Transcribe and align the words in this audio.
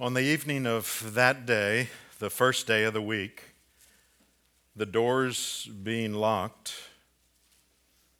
On 0.00 0.14
the 0.14 0.22
evening 0.22 0.64
of 0.64 1.10
that 1.14 1.44
day, 1.44 1.88
the 2.20 2.30
first 2.30 2.68
day 2.68 2.84
of 2.84 2.94
the 2.94 3.02
week, 3.02 3.42
the 4.76 4.86
doors 4.86 5.68
being 5.82 6.14
locked 6.14 6.72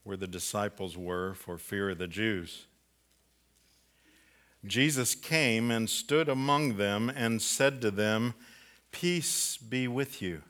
where 0.03 0.17
the 0.17 0.27
disciples 0.27 0.97
were 0.97 1.35
for 1.35 1.57
fear 1.57 1.91
of 1.91 1.99
the 1.99 2.09
Jews, 2.09 2.67
Jesus 4.67 5.15
came 5.15 5.71
and 5.71 5.89
stood 5.89 6.29
among 6.29 6.79
them 6.79 7.13
and 7.15 7.41
said 7.41 7.81
to 7.83 7.93
them, 7.93 8.35
Peace 8.91 9.57
be 9.57 9.87
with 9.87 10.21
you. 10.21 10.43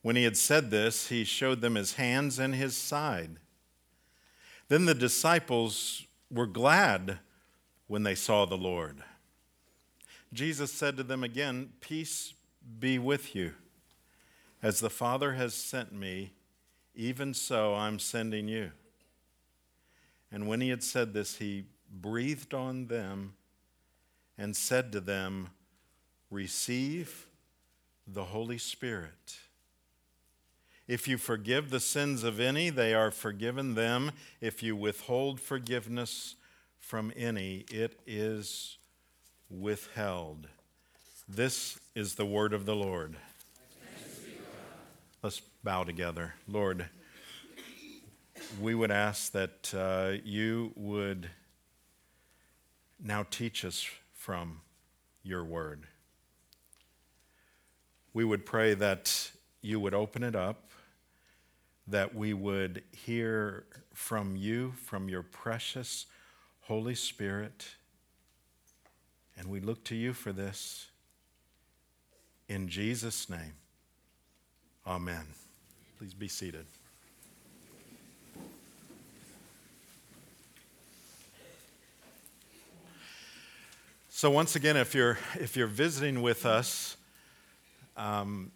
When 0.00 0.16
he 0.16 0.24
had 0.24 0.38
said 0.38 0.70
this, 0.70 1.08
he 1.08 1.22
showed 1.22 1.60
them 1.60 1.74
his 1.74 1.94
hands 1.94 2.38
and 2.38 2.54
his 2.54 2.74
side. 2.74 3.36
Then 4.68 4.86
the 4.86 4.94
disciples 4.94 6.06
were 6.30 6.46
glad 6.46 7.18
when 7.88 8.04
they 8.04 8.14
saw 8.14 8.46
the 8.46 8.56
Lord. 8.56 9.04
Jesus 10.32 10.72
said 10.72 10.96
to 10.96 11.02
them 11.02 11.22
again, 11.22 11.70
Peace 11.80 12.34
be 12.78 12.98
with 12.98 13.34
you. 13.34 13.52
As 14.62 14.80
the 14.80 14.90
Father 14.90 15.32
has 15.34 15.54
sent 15.54 15.92
me, 15.92 16.32
even 16.94 17.34
so 17.34 17.74
I'm 17.74 17.98
sending 17.98 18.48
you. 18.48 18.70
And 20.30 20.46
when 20.46 20.60
he 20.60 20.70
had 20.70 20.82
said 20.82 21.12
this, 21.12 21.36
he 21.36 21.64
breathed 21.90 22.54
on 22.54 22.86
them 22.86 23.34
and 24.38 24.56
said 24.56 24.92
to 24.92 25.00
them, 25.00 25.50
Receive 26.30 27.26
the 28.06 28.24
Holy 28.24 28.58
Spirit. 28.58 29.36
If 30.88 31.06
you 31.06 31.18
forgive 31.18 31.70
the 31.70 31.80
sins 31.80 32.24
of 32.24 32.40
any, 32.40 32.70
they 32.70 32.94
are 32.94 33.10
forgiven 33.10 33.74
them. 33.74 34.12
If 34.40 34.62
you 34.62 34.74
withhold 34.74 35.40
forgiveness 35.40 36.36
from 36.78 37.12
any, 37.16 37.64
it 37.70 38.00
is 38.06 38.78
withheld. 39.52 40.48
This 41.28 41.78
is 41.94 42.14
the 42.14 42.24
word 42.24 42.52
of 42.52 42.64
the 42.64 42.74
Lord. 42.74 43.16
Let's 45.22 45.40
bow 45.62 45.84
together. 45.84 46.34
Lord, 46.48 46.88
we 48.60 48.74
would 48.74 48.90
ask 48.90 49.32
that 49.32 49.72
uh, 49.76 50.18
you 50.24 50.72
would 50.74 51.28
now 53.02 53.24
teach 53.30 53.64
us 53.64 53.86
from 54.14 54.60
your 55.22 55.44
word. 55.44 55.84
We 58.14 58.24
would 58.24 58.44
pray 58.44 58.74
that 58.74 59.30
you 59.60 59.78
would 59.80 59.94
open 59.94 60.22
it 60.22 60.34
up, 60.34 60.70
that 61.86 62.14
we 62.14 62.34
would 62.34 62.82
hear 62.90 63.64
from 63.94 64.36
you, 64.36 64.72
from 64.72 65.08
your 65.08 65.22
precious 65.22 66.06
Holy 66.62 66.94
Spirit 66.94 67.66
and 69.42 69.50
we 69.50 69.58
look 69.58 69.82
to 69.82 69.96
you 69.96 70.12
for 70.12 70.32
this. 70.32 70.86
In 72.48 72.68
Jesus' 72.68 73.28
name, 73.28 73.54
amen. 74.86 75.26
Please 75.98 76.14
be 76.14 76.28
seated. 76.28 76.64
So 84.10 84.30
once 84.30 84.54
again, 84.54 84.76
if 84.76 84.94
you're 84.94 85.18
if 85.34 85.56
you're 85.56 85.66
visiting 85.66 86.22
with 86.22 86.46
us, 86.46 86.96
um, 87.96 88.52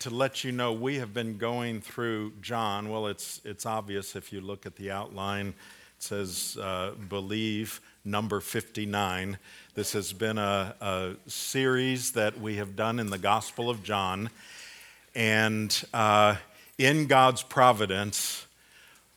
to 0.00 0.10
let 0.10 0.44
you 0.44 0.52
know, 0.52 0.74
we 0.74 0.96
have 0.96 1.14
been 1.14 1.38
going 1.38 1.80
through 1.80 2.34
John. 2.42 2.90
Well, 2.90 3.06
it's 3.06 3.40
it's 3.46 3.64
obvious 3.64 4.16
if 4.16 4.34
you 4.34 4.42
look 4.42 4.66
at 4.66 4.76
the 4.76 4.90
outline. 4.90 5.54
It 6.00 6.04
says 6.04 6.56
uh, 6.58 6.92
believe 7.10 7.78
number 8.06 8.40
59. 8.40 9.36
This 9.74 9.92
has 9.92 10.14
been 10.14 10.38
a, 10.38 10.74
a, 10.80 11.12
series 11.26 12.12
that 12.12 12.40
we 12.40 12.56
have 12.56 12.74
done 12.74 12.98
in 12.98 13.10
the 13.10 13.18
Gospel 13.18 13.68
of 13.68 13.82
John. 13.82 14.30
And 15.14 15.84
uh, 15.92 16.36
in 16.78 17.06
God's 17.06 17.42
providence, 17.42 18.46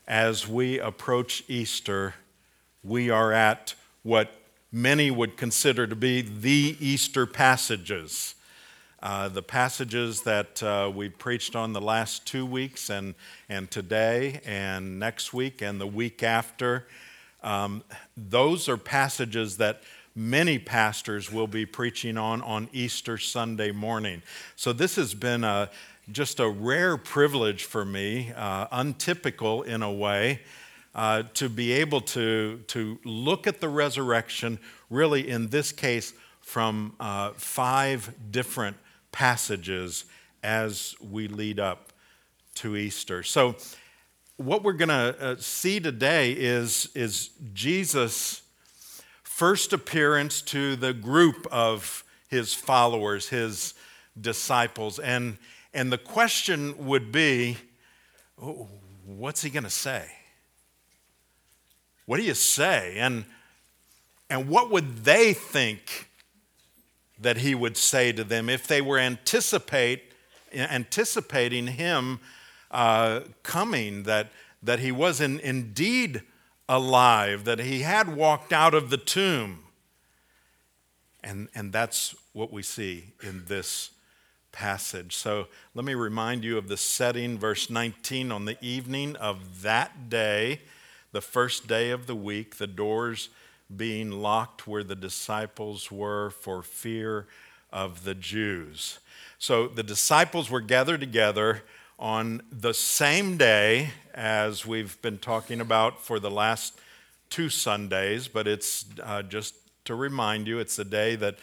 as 0.09 0.45
we 0.45 0.77
approach 0.77 1.45
Easter, 1.47 2.15
we 2.83 3.09
are 3.09 3.31
at 3.31 3.75
what 4.01 4.33
many 4.69 5.09
would 5.09 5.37
consider 5.37 5.87
to 5.87 5.95
be 5.95 6.19
the 6.19 6.75
Easter 6.81 7.25
passages. 7.25 8.35
Uh, 9.03 9.27
the 9.27 9.41
passages 9.41 10.21
that 10.21 10.63
uh, 10.63 10.89
we 10.95 11.09
preached 11.09 11.57
on 11.57 11.73
the 11.73 11.81
last 11.81 12.25
two 12.25 12.45
weeks, 12.45 12.89
and, 12.89 13.15
and 13.49 13.69
today, 13.69 14.39
and 14.45 14.97
next 14.97 15.33
week, 15.33 15.61
and 15.61 15.81
the 15.81 15.85
week 15.85 16.23
after. 16.23 16.87
Um, 17.43 17.83
those 18.15 18.69
are 18.69 18.77
passages 18.77 19.57
that 19.57 19.83
many 20.15 20.57
pastors 20.57 21.29
will 21.29 21.47
be 21.47 21.65
preaching 21.65 22.17
on 22.17 22.41
on 22.43 22.69
Easter 22.71 23.17
Sunday 23.17 23.71
morning. 23.71 24.21
So 24.55 24.71
this 24.71 24.95
has 24.95 25.13
been 25.13 25.43
a, 25.43 25.69
just 26.09 26.39
a 26.39 26.47
rare 26.47 26.95
privilege 26.95 27.65
for 27.65 27.83
me, 27.83 28.31
uh, 28.33 28.67
untypical 28.71 29.63
in 29.63 29.83
a 29.83 29.91
way, 29.91 30.39
uh, 30.95 31.23
to 31.33 31.49
be 31.49 31.73
able 31.73 31.99
to, 31.99 32.63
to 32.67 32.97
look 33.03 33.47
at 33.47 33.59
the 33.59 33.67
resurrection, 33.67 34.59
really 34.89 35.27
in 35.27 35.49
this 35.49 35.73
case, 35.73 36.13
from 36.39 36.93
uh, 37.01 37.31
five 37.35 38.13
different 38.31 38.77
passages 39.13 40.03
as 40.43 40.93
we 40.99 41.29
lead 41.29 41.57
up 41.57 41.93
to 42.55 42.75
Easter. 42.75 43.23
So 43.23 43.55
what 44.35 44.63
we're 44.63 44.73
going 44.73 44.89
to 44.89 45.15
uh, 45.19 45.35
see 45.37 45.79
today 45.79 46.33
is, 46.33 46.89
is 46.93 47.29
Jesus' 47.53 48.41
first 49.23 49.71
appearance 49.71 50.41
to 50.41 50.75
the 50.75 50.93
group 50.93 51.47
of 51.51 52.03
his 52.27 52.53
followers, 52.53 53.29
his 53.29 53.73
disciples. 54.19 54.99
And, 54.99 55.37
and 55.73 55.91
the 55.91 55.97
question 55.97 56.85
would 56.85 57.11
be 57.11 57.57
oh, 58.41 58.67
what's 59.05 59.41
he 59.41 59.49
going 59.49 59.63
to 59.63 59.69
say? 59.69 60.05
What 62.05 62.17
do 62.17 62.23
you 62.23 62.33
say? 62.33 62.95
And, 62.97 63.25
and 64.29 64.49
what 64.49 64.69
would 64.71 65.05
they 65.05 65.33
think 65.33 66.09
that 67.23 67.37
he 67.37 67.55
would 67.55 67.77
say 67.77 68.11
to 68.11 68.23
them 68.23 68.49
if 68.49 68.67
they 68.67 68.81
were 68.81 68.99
anticipate, 68.99 70.13
anticipating 70.53 71.67
him 71.67 72.19
uh, 72.71 73.21
coming, 73.43 74.03
that, 74.03 74.31
that 74.61 74.79
he 74.79 74.91
was 74.91 75.19
in, 75.19 75.39
indeed 75.39 76.21
alive, 76.69 77.45
that 77.45 77.59
he 77.59 77.81
had 77.81 78.15
walked 78.15 78.53
out 78.53 78.73
of 78.73 78.89
the 78.89 78.97
tomb. 78.97 79.59
And, 81.23 81.47
and 81.55 81.71
that's 81.71 82.15
what 82.33 82.51
we 82.51 82.63
see 82.63 83.13
in 83.21 83.45
this 83.45 83.91
passage. 84.51 85.15
So 85.15 85.47
let 85.73 85.85
me 85.85 85.93
remind 85.95 86.43
you 86.43 86.57
of 86.57 86.67
the 86.67 86.77
setting, 86.77 87.37
verse 87.37 87.69
19. 87.69 88.31
On 88.31 88.45
the 88.45 88.57
evening 88.63 89.15
of 89.15 89.61
that 89.61 90.09
day, 90.09 90.61
the 91.11 91.21
first 91.21 91.67
day 91.67 91.89
of 91.91 92.07
the 92.07 92.15
week, 92.15 92.57
the 92.57 92.67
doors 92.67 93.29
being 93.77 94.11
locked 94.11 94.67
where 94.67 94.83
the 94.83 94.95
disciples 94.95 95.91
were 95.91 96.29
for 96.29 96.61
fear 96.61 97.27
of 97.71 98.03
the 98.03 98.15
Jews. 98.15 98.99
So 99.39 99.67
the 99.67 99.83
disciples 99.83 100.49
were 100.49 100.61
gathered 100.61 100.99
together 100.99 101.63
on 101.99 102.41
the 102.51 102.73
same 102.73 103.37
day 103.37 103.89
as 104.13 104.65
we've 104.65 105.01
been 105.01 105.17
talking 105.17 105.61
about 105.61 106.03
for 106.03 106.19
the 106.19 106.31
last 106.31 106.79
two 107.29 107.49
Sundays, 107.49 108.27
but 108.27 108.47
it's 108.47 108.85
uh, 109.01 109.23
just 109.23 109.55
to 109.85 109.95
remind 109.95 110.47
you, 110.47 110.59
it's 110.59 110.75
the 110.75 110.85
day 110.85 111.15
that, 111.15 111.37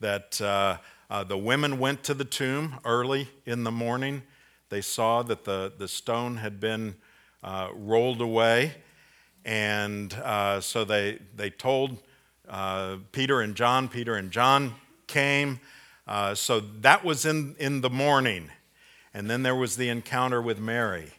that 0.00 0.40
uh, 0.40 0.78
uh, 1.08 1.24
the 1.24 1.38
women 1.38 1.78
went 1.78 2.02
to 2.04 2.14
the 2.14 2.24
tomb 2.24 2.78
early 2.84 3.28
in 3.46 3.64
the 3.64 3.70
morning. 3.70 4.22
They 4.68 4.80
saw 4.80 5.22
that 5.22 5.44
the, 5.44 5.72
the 5.78 5.88
stone 5.88 6.38
had 6.38 6.60
been 6.60 6.96
uh, 7.42 7.68
rolled 7.74 8.20
away, 8.20 8.74
and 9.46 10.12
uh, 10.12 10.60
so 10.60 10.84
they, 10.84 11.20
they 11.34 11.48
told 11.48 11.96
uh, 12.46 12.96
Peter 13.12 13.40
and 13.40 13.54
John. 13.54 13.88
Peter 13.88 14.16
and 14.16 14.30
John 14.30 14.74
came. 15.06 15.60
so 16.34 16.60
that 16.80 17.02
was 17.02 17.24
in, 17.24 17.56
in 17.58 17.80
the 17.80 17.88
morning. 17.88 18.50
And 19.14 19.30
then 19.30 19.42
there 19.42 19.56
was 19.56 19.76
the 19.76 19.88
encounter 19.88 20.42
with 20.42 20.58
Mary 20.58 21.10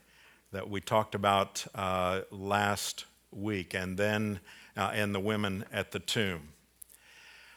that 0.51 0.69
we 0.69 0.79
talked 0.79 1.15
about 1.15 1.65
uh, 1.73 2.21
last 2.29 3.05
week, 3.31 3.73
and 3.73 3.97
then 3.97 4.39
uh, 4.77 4.91
and 4.93 5.13
the 5.13 5.19
women 5.19 5.65
at 5.73 5.91
the 5.91 5.99
tomb. 5.99 6.49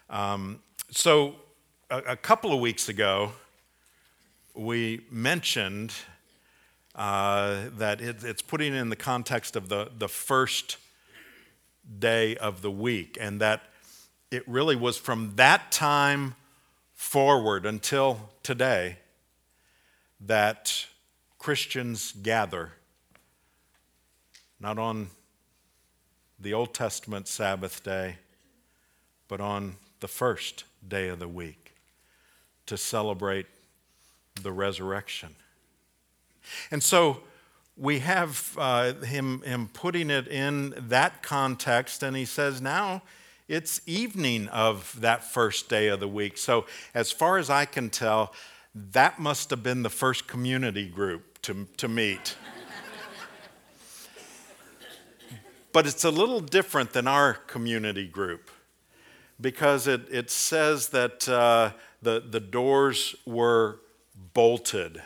Um, 0.09 0.61
so 0.91 1.37
a, 1.91 1.99
a, 1.99 2.17
couple 2.17 2.53
of 2.53 2.61
weeks 2.61 2.89
ago, 2.89 3.33
we 4.55 5.05
mentioned 5.11 5.93
uh, 6.95 7.65
that 7.79 8.01
it, 8.01 8.25
it's 8.25 8.43
putting 8.43 8.75
in 8.75 8.89
the 8.89 8.97
context 8.97 9.57
of 9.57 9.69
the, 9.69 9.91
the 9.97 10.09
first 10.09 10.77
day 11.99 12.37
of 12.37 12.63
the 12.63 12.71
week, 12.71 13.17
and 13.21 13.41
that 13.41 13.63
it 14.31 14.47
really 14.49 14.77
was 14.77 14.97
from 14.97 15.35
that 15.37 15.73
time 15.73 16.35
forward 16.95 17.65
until 17.67 18.31
today 18.43 18.97
that 20.21 20.87
Christians 21.39 22.13
gather, 22.13 22.73
not 24.61 24.79
on 24.79 25.09
the 26.39 26.53
Old 26.53 26.75
Testament 26.75 27.27
Sabbath 27.27 27.83
day, 27.83 28.17
but 29.29 29.41
on 29.41 29.77
the 30.01 30.09
first 30.09 30.65
day 30.87 31.09
of 31.09 31.19
the 31.19 31.29
week 31.29 31.73
to 32.67 32.77
celebrate 32.77 33.47
the 34.43 34.53
resurrection. 34.53 35.35
And 36.71 36.83
so 36.83 37.23
we 37.77 38.01
have 38.01 38.57
uh, 38.59 38.95
him, 38.95 39.43
him 39.43 39.69
putting 39.73 40.11
it 40.11 40.29
in 40.29 40.75
that 40.77 41.23
context, 41.23 42.03
and 42.03 42.17
he 42.17 42.25
says, 42.25 42.61
now 42.61 43.03
it's 43.49 43.81
evening 43.85 44.47
of 44.49 44.97
that 45.01 45.25
first 45.25 45.69
day 45.69 45.89
of 45.89 45.99
the 45.99 46.07
week. 46.07 46.39
So, 46.39 46.67
as 46.95 47.11
far 47.11 47.37
as 47.37 47.51
I 47.51 47.65
can 47.65 47.91
tell, 47.91 48.33
that 48.75 49.19
must 49.19 49.51
have 49.51 49.63
been 49.63 49.83
the 49.83 49.91
first 49.91 50.29
community 50.29 50.87
group 50.87 51.43
to, 51.43 51.67
to 51.79 51.89
meet. 51.89 52.37
but 55.73 55.87
it's 55.87 56.05
a 56.05 56.11
little 56.11 56.41
different 56.41 56.93
than 56.93 57.09
our 57.09 57.35
community 57.35 58.07
group 58.07 58.51
because 59.41 59.87
it, 59.87 60.03
it 60.11 60.31
says 60.31 60.91
that 60.91 61.29
uh, 61.29 61.73
the, 62.03 62.21
the 62.21 62.41
doors 62.41 63.17
were 63.27 63.81
bolted. 64.33 65.03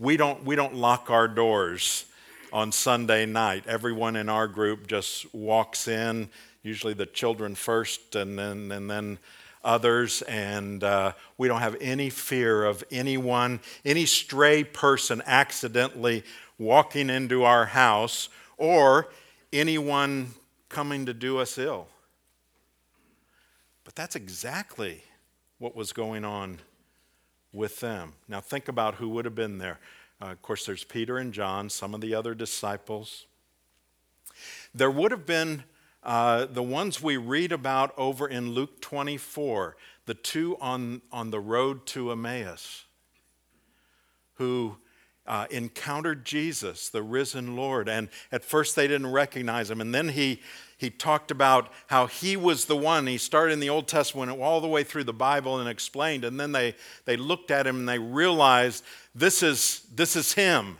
We 0.00 0.16
don't, 0.16 0.46
we 0.46 0.56
don't 0.56 0.76
lock 0.76 1.10
our 1.10 1.28
doors 1.28 2.06
on 2.54 2.72
Sunday 2.72 3.26
night. 3.26 3.64
Everyone 3.66 4.16
in 4.16 4.30
our 4.30 4.48
group 4.48 4.86
just 4.86 5.32
walks 5.34 5.88
in, 5.88 6.30
usually 6.62 6.94
the 6.94 7.04
children 7.04 7.54
first 7.54 8.16
and 8.16 8.38
then, 8.38 8.72
and 8.72 8.90
then 8.90 9.18
others. 9.62 10.22
And 10.22 10.82
uh, 10.82 11.12
we 11.36 11.48
don't 11.48 11.60
have 11.60 11.76
any 11.82 12.08
fear 12.08 12.64
of 12.64 12.82
anyone, 12.90 13.60
any 13.84 14.06
stray 14.06 14.64
person 14.64 15.20
accidentally 15.26 16.24
walking 16.58 17.10
into 17.10 17.44
our 17.44 17.66
house 17.66 18.30
or 18.56 19.10
anyone 19.52 20.30
coming 20.70 21.04
to 21.04 21.12
do 21.12 21.36
us 21.36 21.58
ill. 21.58 21.88
But 23.84 23.96
that's 23.96 24.16
exactly 24.16 25.02
what 25.58 25.76
was 25.76 25.92
going 25.92 26.24
on 26.24 26.56
with 27.52 27.80
them. 27.80 28.14
Now, 28.28 28.40
think 28.40 28.68
about 28.68 28.96
who 28.96 29.08
would 29.10 29.24
have 29.24 29.34
been 29.34 29.58
there. 29.58 29.78
Uh, 30.22 30.26
of 30.26 30.42
course, 30.42 30.66
there's 30.66 30.84
Peter 30.84 31.18
and 31.18 31.32
John, 31.32 31.70
some 31.70 31.94
of 31.94 32.00
the 32.00 32.14
other 32.14 32.34
disciples. 32.34 33.26
There 34.74 34.90
would 34.90 35.10
have 35.10 35.26
been 35.26 35.64
uh, 36.02 36.46
the 36.46 36.62
ones 36.62 37.02
we 37.02 37.16
read 37.16 37.52
about 37.52 37.92
over 37.96 38.28
in 38.28 38.52
Luke 38.52 38.80
24, 38.80 39.76
the 40.06 40.14
two 40.14 40.56
on, 40.60 41.02
on 41.12 41.30
the 41.30 41.40
road 41.40 41.86
to 41.86 42.10
Emmaus, 42.10 42.84
who 44.34 44.76
uh, 45.26 45.46
encountered 45.50 46.24
Jesus, 46.24 46.88
the 46.88 47.02
risen 47.02 47.54
Lord. 47.56 47.88
And 47.88 48.08
at 48.32 48.44
first 48.44 48.76
they 48.76 48.88
didn't 48.88 49.12
recognize 49.12 49.70
him. 49.70 49.80
And 49.80 49.94
then 49.94 50.10
he, 50.10 50.40
he 50.80 50.88
talked 50.88 51.30
about 51.30 51.70
how 51.88 52.06
he 52.06 52.38
was 52.38 52.64
the 52.64 52.76
one. 52.76 53.06
He 53.06 53.18
started 53.18 53.52
in 53.52 53.60
the 53.60 53.68
Old 53.68 53.86
Testament 53.86 54.40
all 54.40 54.62
the 54.62 54.66
way 54.66 54.82
through 54.82 55.04
the 55.04 55.12
Bible 55.12 55.60
and 55.60 55.68
explained. 55.68 56.24
And 56.24 56.40
then 56.40 56.52
they, 56.52 56.74
they 57.04 57.18
looked 57.18 57.50
at 57.50 57.66
him 57.66 57.80
and 57.80 57.88
they 57.88 57.98
realized 57.98 58.82
this 59.14 59.42
is, 59.42 59.86
this 59.94 60.16
is 60.16 60.32
him. 60.32 60.78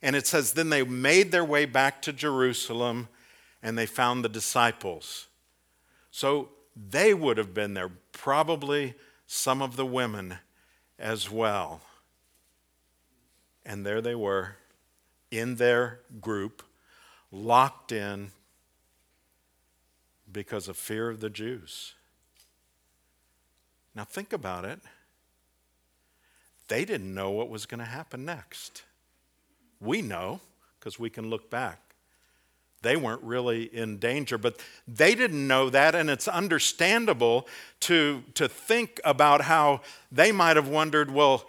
And 0.00 0.14
it 0.14 0.28
says, 0.28 0.52
then 0.52 0.70
they 0.70 0.84
made 0.84 1.32
their 1.32 1.44
way 1.44 1.64
back 1.64 2.00
to 2.02 2.12
Jerusalem 2.12 3.08
and 3.64 3.76
they 3.76 3.84
found 3.84 4.24
the 4.24 4.28
disciples. 4.28 5.26
So 6.12 6.50
they 6.76 7.12
would 7.12 7.36
have 7.36 7.52
been 7.52 7.74
there, 7.74 7.90
probably 8.12 8.94
some 9.26 9.60
of 9.60 9.74
the 9.74 9.86
women 9.86 10.38
as 11.00 11.28
well. 11.28 11.80
And 13.66 13.84
there 13.84 14.00
they 14.00 14.14
were 14.14 14.54
in 15.32 15.56
their 15.56 15.98
group, 16.20 16.62
locked 17.32 17.90
in, 17.90 18.30
because 20.32 20.68
of 20.68 20.76
fear 20.76 21.10
of 21.10 21.20
the 21.20 21.30
Jews. 21.30 21.94
Now, 23.94 24.04
think 24.04 24.32
about 24.32 24.64
it. 24.64 24.80
They 26.68 26.84
didn't 26.84 27.14
know 27.14 27.30
what 27.30 27.50
was 27.50 27.66
going 27.66 27.80
to 27.80 27.84
happen 27.84 28.24
next. 28.24 28.82
We 29.80 30.00
know 30.00 30.40
because 30.78 30.98
we 30.98 31.10
can 31.10 31.28
look 31.28 31.50
back. 31.50 31.78
They 32.82 32.96
weren't 32.96 33.22
really 33.22 33.64
in 33.64 33.98
danger, 33.98 34.38
but 34.38 34.60
they 34.88 35.14
didn't 35.14 35.46
know 35.46 35.70
that, 35.70 35.94
and 35.94 36.10
it's 36.10 36.26
understandable 36.26 37.46
to, 37.80 38.24
to 38.34 38.48
think 38.48 39.00
about 39.04 39.42
how 39.42 39.82
they 40.10 40.32
might 40.32 40.56
have 40.56 40.68
wondered 40.68 41.10
well, 41.10 41.48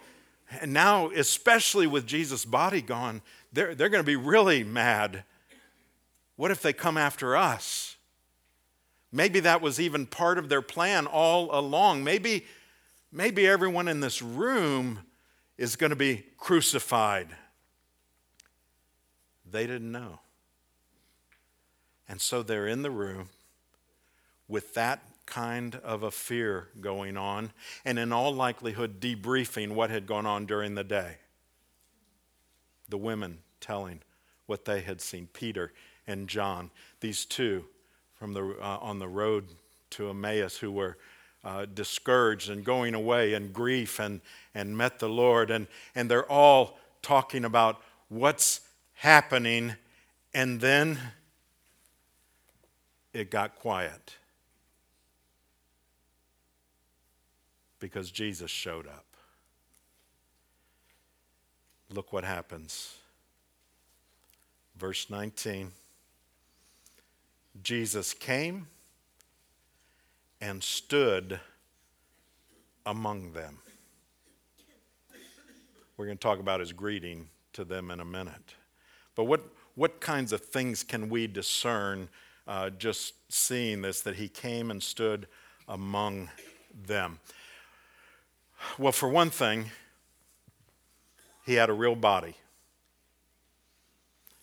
now, 0.64 1.10
especially 1.10 1.88
with 1.88 2.06
Jesus' 2.06 2.44
body 2.44 2.80
gone, 2.80 3.20
they're, 3.52 3.74
they're 3.74 3.88
going 3.88 4.02
to 4.02 4.06
be 4.06 4.14
really 4.14 4.62
mad. 4.62 5.24
What 6.36 6.52
if 6.52 6.62
they 6.62 6.72
come 6.72 6.96
after 6.96 7.36
us? 7.36 7.93
Maybe 9.14 9.38
that 9.40 9.62
was 9.62 9.78
even 9.80 10.06
part 10.06 10.38
of 10.38 10.48
their 10.48 10.60
plan 10.60 11.06
all 11.06 11.56
along. 11.56 12.02
Maybe, 12.02 12.46
maybe 13.12 13.46
everyone 13.46 13.86
in 13.86 14.00
this 14.00 14.20
room 14.20 14.98
is 15.56 15.76
going 15.76 15.90
to 15.90 15.96
be 15.96 16.24
crucified. 16.36 17.28
They 19.48 19.68
didn't 19.68 19.92
know. 19.92 20.18
And 22.08 22.20
so 22.20 22.42
they're 22.42 22.66
in 22.66 22.82
the 22.82 22.90
room 22.90 23.28
with 24.48 24.74
that 24.74 25.00
kind 25.26 25.76
of 25.76 26.02
a 26.02 26.10
fear 26.10 26.70
going 26.80 27.16
on, 27.16 27.52
and 27.84 28.00
in 28.00 28.12
all 28.12 28.34
likelihood, 28.34 29.00
debriefing 29.00 29.70
what 29.70 29.90
had 29.90 30.08
gone 30.08 30.26
on 30.26 30.44
during 30.44 30.74
the 30.74 30.82
day. 30.82 31.18
The 32.88 32.98
women 32.98 33.38
telling 33.60 34.00
what 34.46 34.64
they 34.64 34.80
had 34.80 35.00
seen, 35.00 35.28
Peter 35.32 35.72
and 36.04 36.28
John, 36.28 36.72
these 36.98 37.24
two 37.24 37.66
from 38.24 38.32
the, 38.32 38.56
uh, 38.58 38.78
on 38.80 38.98
the 38.98 39.06
road 39.06 39.44
to 39.90 40.08
Emmaus 40.08 40.56
who 40.56 40.72
were 40.72 40.96
uh, 41.44 41.66
discouraged 41.66 42.48
and 42.48 42.64
going 42.64 42.94
away 42.94 43.34
in 43.34 43.52
grief 43.52 44.00
and, 44.00 44.22
and 44.54 44.74
met 44.74 44.98
the 44.98 45.10
Lord. 45.10 45.50
And, 45.50 45.66
and 45.94 46.10
they're 46.10 46.24
all 46.32 46.78
talking 47.02 47.44
about 47.44 47.82
what's 48.08 48.62
happening. 48.94 49.74
And 50.32 50.58
then 50.58 50.98
it 53.12 53.30
got 53.30 53.56
quiet 53.56 54.16
because 57.78 58.10
Jesus 58.10 58.50
showed 58.50 58.86
up. 58.86 59.04
Look 61.90 62.10
what 62.10 62.24
happens. 62.24 62.96
Verse 64.78 65.10
19. 65.10 65.72
Jesus 67.62 68.12
came 68.12 68.66
and 70.40 70.62
stood 70.62 71.40
among 72.84 73.32
them. 73.32 73.58
We're 75.96 76.06
going 76.06 76.18
to 76.18 76.22
talk 76.22 76.40
about 76.40 76.60
his 76.60 76.72
greeting 76.72 77.28
to 77.52 77.64
them 77.64 77.90
in 77.90 78.00
a 78.00 78.04
minute. 78.04 78.54
But 79.14 79.24
what, 79.24 79.42
what 79.76 80.00
kinds 80.00 80.32
of 80.32 80.40
things 80.40 80.82
can 80.82 81.08
we 81.08 81.26
discern 81.26 82.08
uh, 82.46 82.70
just 82.70 83.14
seeing 83.32 83.82
this, 83.82 84.00
that 84.00 84.16
he 84.16 84.28
came 84.28 84.70
and 84.70 84.82
stood 84.82 85.28
among 85.68 86.30
them? 86.86 87.20
Well, 88.76 88.92
for 88.92 89.08
one 89.08 89.30
thing, 89.30 89.70
he 91.46 91.54
had 91.54 91.70
a 91.70 91.74
real 91.74 91.94
body. 91.94 92.34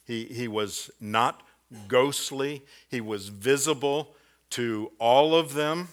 He, 0.06 0.26
he 0.26 0.48
was 0.48 0.90
not 1.00 1.44
ghostly, 1.88 2.64
he 2.90 3.02
was 3.02 3.30
visible 3.30 4.16
to 4.52 4.92
all 5.00 5.36
of 5.36 5.54
them. 5.54 5.88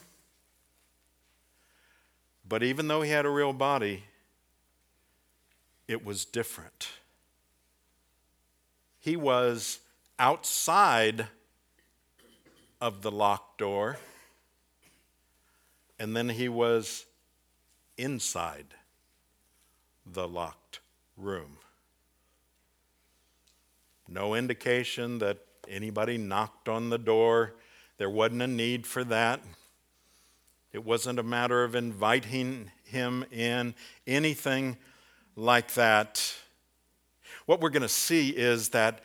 But 2.48 2.62
even 2.62 2.88
though 2.88 3.02
he 3.02 3.10
had 3.10 3.26
a 3.26 3.30
real 3.30 3.52
body, 3.52 4.04
it 5.86 6.04
was 6.04 6.24
different. 6.24 6.88
He 8.98 9.16
was 9.16 9.80
outside 10.18 11.28
of 12.80 13.02
the 13.02 13.10
locked 13.10 13.58
door, 13.58 13.98
and 15.98 16.16
then 16.16 16.28
he 16.28 16.48
was 16.48 17.06
inside 17.96 18.66
the 20.06 20.28
locked 20.28 20.80
room. 21.16 21.58
No 24.08 24.34
indication 24.34 25.18
that 25.18 25.38
anybody 25.70 26.18
knocked 26.18 26.68
on 26.68 26.90
the 26.90 26.98
door. 26.98 27.54
There 27.98 28.10
wasn't 28.10 28.42
a 28.42 28.46
need 28.46 28.86
for 28.86 29.04
that. 29.04 29.40
It 30.72 30.84
wasn't 30.84 31.18
a 31.18 31.22
matter 31.22 31.64
of 31.64 31.74
inviting 31.74 32.70
him 32.84 33.24
in, 33.32 33.74
anything 34.06 34.76
like 35.36 35.74
that. 35.74 36.34
What 37.46 37.60
we're 37.60 37.70
going 37.70 37.82
to 37.82 37.88
see 37.88 38.30
is 38.30 38.70
that, 38.70 39.00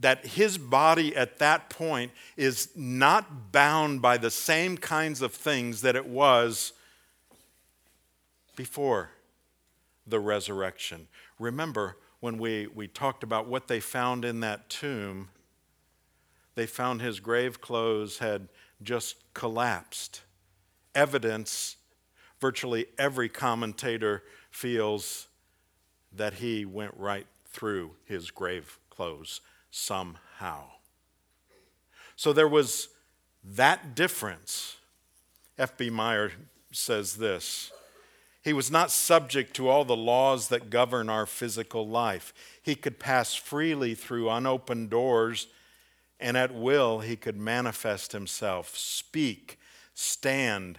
that 0.00 0.24
his 0.24 0.56
body 0.56 1.14
at 1.14 1.38
that 1.38 1.68
point 1.68 2.12
is 2.36 2.68
not 2.74 3.52
bound 3.52 4.00
by 4.00 4.16
the 4.16 4.30
same 4.30 4.78
kinds 4.78 5.20
of 5.20 5.34
things 5.34 5.82
that 5.82 5.96
it 5.96 6.06
was 6.06 6.72
before 8.56 9.10
the 10.06 10.18
resurrection. 10.18 11.06
Remember, 11.38 11.96
when 12.20 12.38
we, 12.38 12.66
we 12.66 12.88
talked 12.88 13.22
about 13.22 13.46
what 13.46 13.68
they 13.68 13.80
found 13.80 14.24
in 14.24 14.40
that 14.40 14.68
tomb, 14.68 15.28
they 16.58 16.66
found 16.66 17.00
his 17.00 17.20
grave 17.20 17.60
clothes 17.60 18.18
had 18.18 18.48
just 18.82 19.16
collapsed 19.32 20.22
evidence, 20.92 21.76
virtually 22.40 22.86
every 22.98 23.28
commentator 23.28 24.24
feels 24.50 25.28
that 26.12 26.34
he 26.34 26.64
went 26.64 26.92
right 26.96 27.28
through 27.46 27.92
his 28.06 28.32
grave 28.32 28.76
clothes 28.90 29.40
somehow. 29.70 30.64
So 32.16 32.32
there 32.32 32.48
was 32.48 32.88
that 33.44 33.94
difference. 33.94 34.78
F.B. 35.58 35.90
Meyer 35.90 36.32
says 36.72 37.18
this 37.18 37.70
He 38.42 38.52
was 38.52 38.68
not 38.68 38.90
subject 38.90 39.54
to 39.54 39.68
all 39.68 39.84
the 39.84 39.94
laws 39.94 40.48
that 40.48 40.70
govern 40.70 41.08
our 41.08 41.26
physical 41.26 41.86
life. 41.86 42.34
He 42.60 42.74
could 42.74 42.98
pass 42.98 43.36
freely 43.36 43.94
through 43.94 44.28
unopened 44.28 44.90
doors, 44.90 45.46
and 46.20 46.36
at 46.36 46.54
will 46.54 47.00
he 47.00 47.16
could 47.16 47.36
manifest 47.36 48.12
himself, 48.12 48.76
speak, 48.76 49.58
stand, 49.94 50.78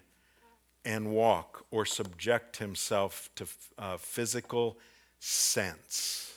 and 0.84 1.12
walk, 1.12 1.66
or 1.72 1.86
subject 1.86 2.58
himself 2.58 3.30
to 3.36 3.46
uh, 3.78 3.98
physical 3.98 4.78
sense. 5.20 6.34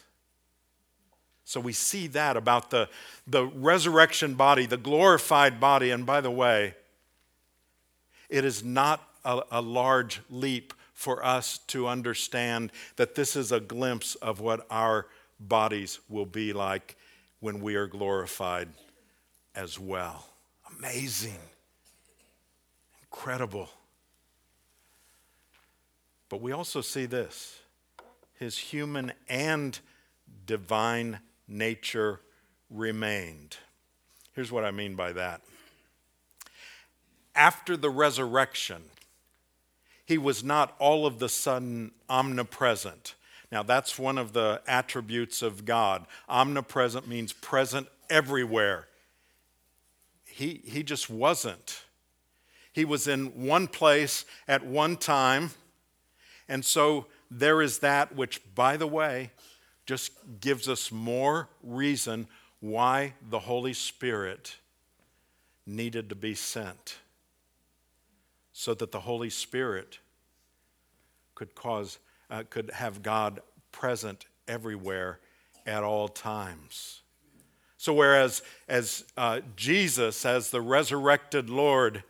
So 1.44 1.60
we 1.60 1.72
see 1.72 2.06
that 2.08 2.36
about 2.36 2.70
the, 2.70 2.88
the 3.26 3.46
resurrection 3.46 4.34
body, 4.34 4.66
the 4.66 4.76
glorified 4.76 5.60
body. 5.60 5.90
And 5.90 6.06
by 6.06 6.20
the 6.20 6.30
way, 6.30 6.74
it 8.30 8.44
is 8.44 8.64
not 8.64 9.06
a, 9.24 9.42
a 9.50 9.60
large 9.60 10.20
leap 10.30 10.72
for 10.94 11.24
us 11.24 11.58
to 11.68 11.88
understand 11.88 12.72
that 12.96 13.14
this 13.14 13.36
is 13.36 13.52
a 13.52 13.60
glimpse 13.60 14.14
of 14.16 14.40
what 14.40 14.66
our 14.70 15.06
bodies 15.38 15.98
will 16.08 16.26
be 16.26 16.52
like 16.52 16.96
when 17.40 17.60
we 17.60 17.74
are 17.74 17.86
glorified 17.86 18.68
as 19.54 19.78
well. 19.78 20.26
Amazing. 20.78 21.38
Incredible. 23.04 23.68
But 26.28 26.40
we 26.40 26.52
also 26.52 26.80
see 26.80 27.06
this 27.06 27.58
his 28.38 28.58
human 28.58 29.12
and 29.28 29.78
divine 30.46 31.20
nature 31.46 32.20
remained. 32.70 33.58
Here's 34.34 34.50
what 34.50 34.64
I 34.64 34.70
mean 34.70 34.94
by 34.94 35.12
that. 35.12 35.42
After 37.34 37.76
the 37.76 37.90
resurrection, 37.90 38.82
he 40.04 40.18
was 40.18 40.42
not 40.42 40.74
all 40.78 41.06
of 41.06 41.18
the 41.18 41.28
sudden 41.28 41.92
omnipresent. 42.08 43.14
Now, 43.50 43.62
that's 43.62 43.98
one 43.98 44.16
of 44.16 44.32
the 44.32 44.62
attributes 44.66 45.42
of 45.42 45.64
God. 45.64 46.06
Omnipresent 46.28 47.06
means 47.06 47.32
present 47.32 47.86
everywhere. 48.08 48.88
He, 50.32 50.62
he 50.64 50.82
just 50.82 51.10
wasn't. 51.10 51.84
He 52.72 52.86
was 52.86 53.06
in 53.06 53.44
one 53.46 53.66
place 53.68 54.24
at 54.48 54.64
one 54.64 54.96
time. 54.96 55.50
And 56.48 56.64
so 56.64 57.06
there 57.30 57.60
is 57.60 57.80
that 57.80 58.16
which, 58.16 58.40
by 58.54 58.78
the 58.78 58.86
way, 58.86 59.30
just 59.84 60.12
gives 60.40 60.70
us 60.70 60.90
more 60.90 61.50
reason 61.62 62.28
why 62.60 63.12
the 63.28 63.40
Holy 63.40 63.74
Spirit 63.74 64.56
needed 65.66 66.08
to 66.08 66.14
be 66.14 66.34
sent. 66.34 66.96
So 68.54 68.72
that 68.72 68.90
the 68.90 69.00
Holy 69.00 69.30
Spirit 69.30 69.98
could 71.34 71.54
cause, 71.54 71.98
uh, 72.30 72.44
could 72.48 72.70
have 72.70 73.02
God 73.02 73.40
present 73.70 74.24
everywhere 74.48 75.20
at 75.66 75.82
all 75.82 76.08
times. 76.08 77.01
So, 77.82 77.92
whereas 77.92 78.42
as 78.68 79.04
uh, 79.16 79.40
Jesus, 79.56 80.24
as 80.24 80.52
the 80.52 80.60
resurrected 80.60 81.50
Lord, 81.50 82.04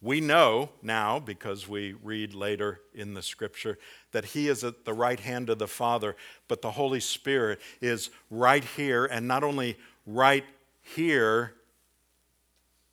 we 0.00 0.22
know 0.22 0.70
now, 0.80 1.18
because 1.18 1.68
we 1.68 1.92
read 2.02 2.32
later 2.32 2.80
in 2.94 3.12
the 3.12 3.20
scripture, 3.20 3.76
that 4.12 4.24
He 4.24 4.48
is 4.48 4.64
at 4.64 4.86
the 4.86 4.94
right 4.94 5.20
hand 5.20 5.50
of 5.50 5.58
the 5.58 5.68
Father, 5.68 6.16
but 6.48 6.62
the 6.62 6.70
Holy 6.70 7.00
Spirit 7.00 7.60
is 7.82 8.08
right 8.30 8.64
here, 8.64 9.04
and 9.04 9.28
not 9.28 9.44
only 9.44 9.76
right 10.06 10.46
here, 10.80 11.52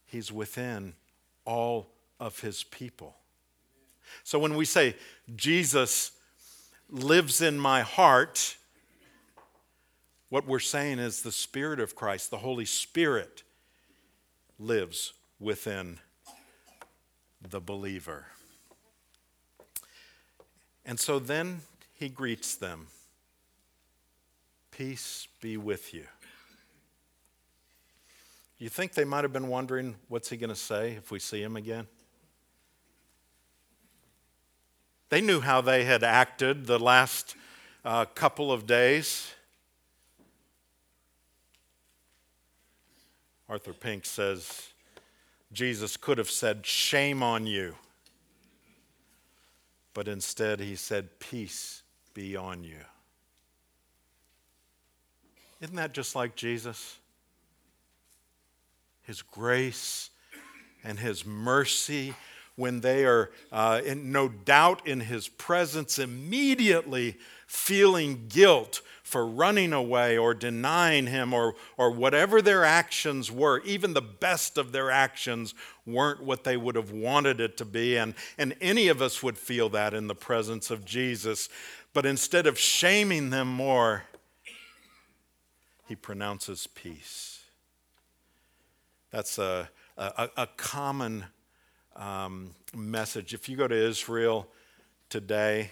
He's 0.05 0.33
within 0.33 0.95
all 1.45 1.87
of 2.19 2.41
His 2.41 2.65
people. 2.65 3.15
So 4.25 4.37
when 4.37 4.57
we 4.57 4.65
say 4.65 4.97
Jesus 5.37 6.11
lives 6.89 7.39
in 7.39 7.57
my 7.57 7.83
heart, 7.83 8.57
what 10.31 10.47
we're 10.47 10.59
saying 10.59 10.97
is 10.97 11.23
the 11.23 11.31
Spirit 11.31 11.81
of 11.81 11.93
Christ, 11.93 12.31
the 12.31 12.37
Holy 12.37 12.63
Spirit, 12.63 13.43
lives 14.57 15.11
within 15.41 15.99
the 17.41 17.59
believer. 17.59 18.27
And 20.85 20.97
so 20.97 21.19
then 21.19 21.59
he 21.93 22.07
greets 22.07 22.55
them 22.55 22.87
Peace 24.71 25.27
be 25.41 25.57
with 25.57 25.93
you. 25.93 26.05
You 28.57 28.69
think 28.69 28.93
they 28.93 29.03
might 29.03 29.25
have 29.25 29.33
been 29.33 29.49
wondering, 29.49 29.95
what's 30.07 30.29
he 30.29 30.37
going 30.37 30.49
to 30.49 30.55
say 30.55 30.93
if 30.93 31.11
we 31.11 31.19
see 31.19 31.43
him 31.43 31.57
again? 31.57 31.87
They 35.09 35.19
knew 35.19 35.41
how 35.41 35.59
they 35.59 35.83
had 35.83 36.03
acted 36.03 36.67
the 36.67 36.79
last 36.79 37.35
uh, 37.83 38.05
couple 38.05 38.49
of 38.49 38.65
days. 38.65 39.33
Arthur 43.51 43.73
Pink 43.73 44.05
says, 44.05 44.69
Jesus 45.51 45.97
could 45.97 46.17
have 46.17 46.31
said, 46.31 46.65
Shame 46.65 47.21
on 47.21 47.45
you. 47.45 47.75
But 49.93 50.07
instead, 50.07 50.61
he 50.61 50.77
said, 50.77 51.19
Peace 51.19 51.83
be 52.13 52.37
on 52.37 52.63
you. 52.63 52.77
Isn't 55.59 55.75
that 55.75 55.93
just 55.93 56.15
like 56.15 56.37
Jesus? 56.37 56.97
His 59.01 59.21
grace 59.21 60.11
and 60.85 60.97
his 60.97 61.25
mercy, 61.25 62.13
when 62.55 62.79
they 62.79 63.03
are 63.03 63.31
uh, 63.51 63.81
in 63.85 64.13
no 64.13 64.29
doubt 64.29 64.87
in 64.87 65.01
his 65.01 65.27
presence, 65.27 65.99
immediately 65.99 67.17
feeling 67.47 68.27
guilt 68.29 68.81
for 69.11 69.27
running 69.27 69.73
away 69.73 70.17
or 70.17 70.33
denying 70.33 71.07
him 71.07 71.33
or, 71.33 71.53
or 71.75 71.91
whatever 71.91 72.41
their 72.41 72.63
actions 72.63 73.29
were, 73.29 73.61
even 73.65 73.93
the 73.93 74.01
best 74.01 74.57
of 74.57 74.71
their 74.71 74.89
actions 74.89 75.53
weren't 75.85 76.23
what 76.23 76.45
they 76.45 76.55
would 76.55 76.75
have 76.77 76.91
wanted 76.91 77.41
it 77.41 77.57
to 77.57 77.65
be. 77.65 77.97
And, 77.97 78.13
and 78.37 78.55
any 78.61 78.87
of 78.87 79.01
us 79.01 79.21
would 79.21 79.37
feel 79.37 79.67
that 79.69 79.93
in 79.93 80.07
the 80.07 80.15
presence 80.15 80.71
of 80.71 80.85
Jesus. 80.85 81.49
But 81.93 82.05
instead 82.05 82.47
of 82.47 82.57
shaming 82.57 83.31
them 83.31 83.49
more, 83.49 84.03
he 85.89 85.95
pronounces 85.97 86.67
peace. 86.67 87.41
That's 89.11 89.37
a, 89.37 89.69
a, 89.97 90.29
a 90.37 90.47
common 90.55 91.25
um, 91.97 92.55
message. 92.73 93.33
If 93.33 93.49
you 93.49 93.57
go 93.57 93.67
to 93.67 93.75
Israel 93.75 94.47
today, 95.09 95.71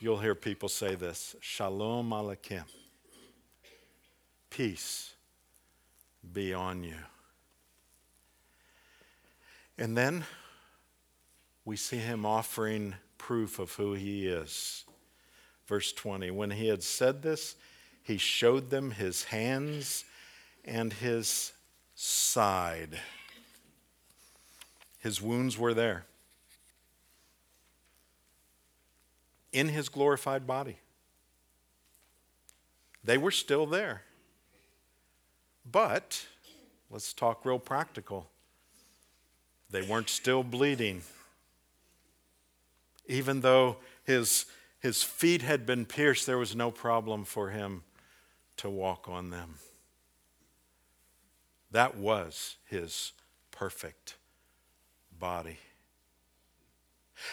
you'll 0.00 0.18
hear 0.18 0.34
people 0.34 0.68
say 0.68 0.94
this 0.94 1.36
Shalom 1.40 2.10
Aleichem. 2.10 2.64
Peace 4.48 5.12
be 6.32 6.52
on 6.52 6.82
you. 6.82 6.96
And 9.78 9.96
then 9.96 10.24
we 11.64 11.76
see 11.76 11.98
him 11.98 12.26
offering 12.26 12.94
proof 13.16 13.58
of 13.58 13.72
who 13.74 13.94
he 13.94 14.26
is. 14.26 14.84
Verse 15.66 15.92
20 15.92 16.30
When 16.30 16.50
he 16.50 16.68
had 16.68 16.82
said 16.82 17.22
this, 17.22 17.54
he 18.02 18.16
showed 18.16 18.70
them 18.70 18.90
his 18.90 19.24
hands 19.24 20.04
and 20.64 20.92
his 20.92 21.52
side. 21.94 22.98
His 24.98 25.22
wounds 25.22 25.56
were 25.56 25.74
there. 25.74 26.04
In 29.52 29.68
his 29.68 29.88
glorified 29.88 30.46
body. 30.46 30.76
They 33.02 33.18
were 33.18 33.30
still 33.30 33.66
there. 33.66 34.02
But 35.70 36.26
let's 36.90 37.12
talk 37.12 37.44
real 37.44 37.58
practical. 37.58 38.28
They 39.70 39.82
weren't 39.82 40.08
still 40.08 40.42
bleeding. 40.42 41.02
Even 43.06 43.40
though 43.40 43.76
his, 44.04 44.46
his 44.80 45.02
feet 45.02 45.42
had 45.42 45.66
been 45.66 45.84
pierced, 45.84 46.26
there 46.26 46.38
was 46.38 46.54
no 46.54 46.70
problem 46.70 47.24
for 47.24 47.50
him 47.50 47.82
to 48.58 48.68
walk 48.68 49.08
on 49.08 49.30
them. 49.30 49.54
That 51.70 51.96
was 51.96 52.56
his 52.66 53.12
perfect 53.50 54.16
body. 55.18 55.58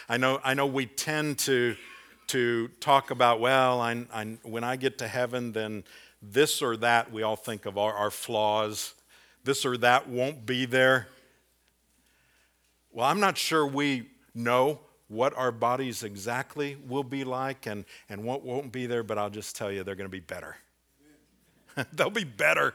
I 0.08 0.16
know, 0.16 0.40
I 0.44 0.54
know 0.54 0.66
we 0.66 0.86
tend 0.86 1.38
to 1.40 1.76
to 2.28 2.68
talk 2.80 3.10
about, 3.10 3.40
well, 3.40 3.80
I, 3.80 4.04
I, 4.12 4.24
when 4.42 4.64
I 4.64 4.76
get 4.76 4.98
to 4.98 5.08
heaven, 5.08 5.52
then 5.52 5.84
this 6.22 6.62
or 6.62 6.76
that, 6.78 7.12
we 7.12 7.22
all 7.22 7.36
think 7.36 7.66
of 7.66 7.78
our, 7.78 7.92
our 7.92 8.10
flaws. 8.10 8.94
This 9.44 9.64
or 9.64 9.76
that 9.78 10.08
won't 10.08 10.46
be 10.46 10.66
there. 10.66 11.08
Well, 12.92 13.06
I'm 13.06 13.20
not 13.20 13.38
sure 13.38 13.66
we 13.66 14.08
know 14.34 14.80
what 15.08 15.36
our 15.36 15.50
bodies 15.50 16.02
exactly 16.02 16.76
will 16.86 17.04
be 17.04 17.24
like 17.24 17.66
and, 17.66 17.84
and 18.08 18.24
what 18.24 18.44
won't 18.44 18.72
be 18.72 18.86
there, 18.86 19.02
but 19.02 19.18
I'll 19.18 19.30
just 19.30 19.56
tell 19.56 19.72
you 19.72 19.82
they're 19.82 19.94
going 19.94 20.04
to 20.04 20.10
be 20.10 20.20
better. 20.20 20.56
They'll 21.92 22.10
be 22.10 22.24
better. 22.24 22.74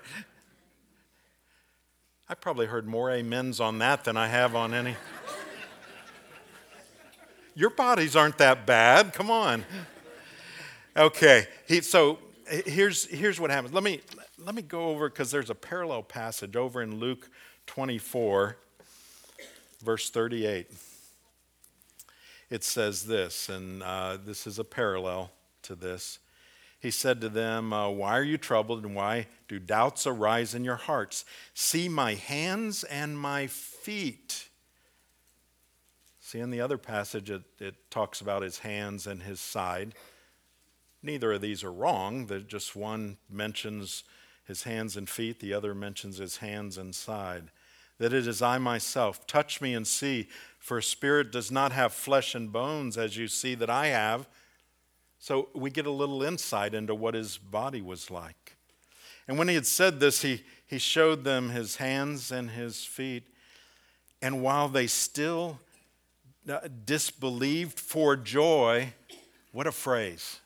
I 2.27 2.36
probably 2.36 2.65
heard 2.65 2.88
more 2.88 3.12
amens 3.12 3.60
on 3.60 3.79
that 3.79 4.05
than 4.05 4.17
I 4.17 4.27
have 4.27 4.55
on 4.55 4.74
any. 4.74 4.95
Your 7.55 7.69
bodies 7.69 8.15
aren't 8.15 8.38
that 8.39 8.65
bad. 8.65 9.13
Come 9.13 9.29
on. 9.29 9.63
Okay, 10.95 11.48
he, 11.67 11.81
so 11.81 12.19
here's, 12.48 13.05
here's 13.05 13.39
what 13.39 13.50
happens. 13.51 13.74
Let 13.74 13.83
me, 13.83 14.01
let 14.38 14.55
me 14.55 14.62
go 14.62 14.89
over 14.89 15.10
because 15.10 15.31
there's 15.31 15.50
a 15.50 15.55
parallel 15.55 16.03
passage 16.03 16.55
over 16.55 16.81
in 16.81 17.00
Luke 17.00 17.29
24, 17.67 18.57
verse 19.83 20.10
38. 20.10 20.67
It 22.50 22.63
says 22.63 23.05
this, 23.05 23.50
and 23.50 23.81
uh, 23.81 24.17
this 24.24 24.45
is 24.45 24.60
a 24.60 24.63
parallel 24.63 25.31
to 25.63 25.75
this. 25.75 26.19
He 26.79 26.91
said 26.91 27.22
to 27.22 27.29
them, 27.29 27.72
uh, 27.72 27.89
Why 27.89 28.17
are 28.17 28.24
you 28.24 28.38
troubled, 28.38 28.83
and 28.83 28.93
why 28.93 29.27
do 29.48 29.57
doubts 29.57 30.05
arise 30.05 30.53
in 30.53 30.63
your 30.63 30.75
hearts? 30.75 31.24
See 31.53 31.88
my 31.88 32.15
hands 32.15 32.83
and 32.83 33.17
my 33.17 33.48
feet. 33.48 34.50
See, 36.34 36.40
in 36.40 36.50
the 36.50 36.62
other 36.62 36.80
passage, 36.80 37.30
it, 37.30 37.44
it 37.60 37.75
talks 37.92 38.20
about 38.20 38.42
his 38.42 38.58
hands 38.58 39.06
and 39.06 39.22
his 39.22 39.40
side. 39.40 39.94
Neither 41.04 41.34
of 41.34 41.42
these 41.42 41.63
are 41.63 41.72
wrong. 41.72 42.25
That 42.25 42.48
just 42.48 42.75
one 42.75 43.18
mentions 43.30 44.04
his 44.44 44.63
hands 44.63 44.98
and 44.98 45.08
feet, 45.08 45.40
the 45.40 45.54
other 45.54 45.75
mentions 45.75 46.18
his 46.18 46.38
hands 46.38 46.75
and 46.75 46.96
side. 46.96 47.52
That 48.00 48.13
it 48.13 48.25
is 48.25 48.42
I 48.42 48.58
myself. 48.58 49.28
Touch 49.28 49.62
me 49.62 49.75
and 49.75 49.86
see, 49.86 50.28
for 50.58 50.80
a 50.80 50.82
spirit 50.82 51.32
does 51.32 51.52
not 51.52 51.72
have 51.72 51.94
flesh 51.94 52.34
and 52.34 52.52
bones 52.52 52.98
as 52.98 53.16
you 53.16 53.28
see 53.28 53.54
that 53.54 53.70
I 53.70 53.90
have. 53.90 54.28
So 55.20 55.50
we 55.54 55.70
get 55.70 55.86
a 55.86 55.92
little 55.92 56.24
insight 56.24 56.74
into 56.74 56.96
what 56.96 57.13
his 57.13 57.38
body 57.38 57.84
was 57.84 58.10
like. 58.10 58.56
And 59.28 59.38
when 59.38 59.50
he 59.50 59.54
had 59.54 59.68
said 59.68 60.00
this, 60.00 60.24
he, 60.24 60.42
he 60.66 60.80
showed 60.80 61.25
them 61.25 61.52
his 61.52 61.75
hands 61.75 62.32
and 62.32 62.50
his 62.50 62.84
feet. 62.84 63.28
And 64.20 64.42
while 64.42 64.68
they 64.68 64.88
still 64.88 65.60
disbelieved 66.86 67.80
for 67.80 68.16
joy, 68.16 68.94
what 69.52 69.68
a 69.68 69.72
phrase. 69.72 70.40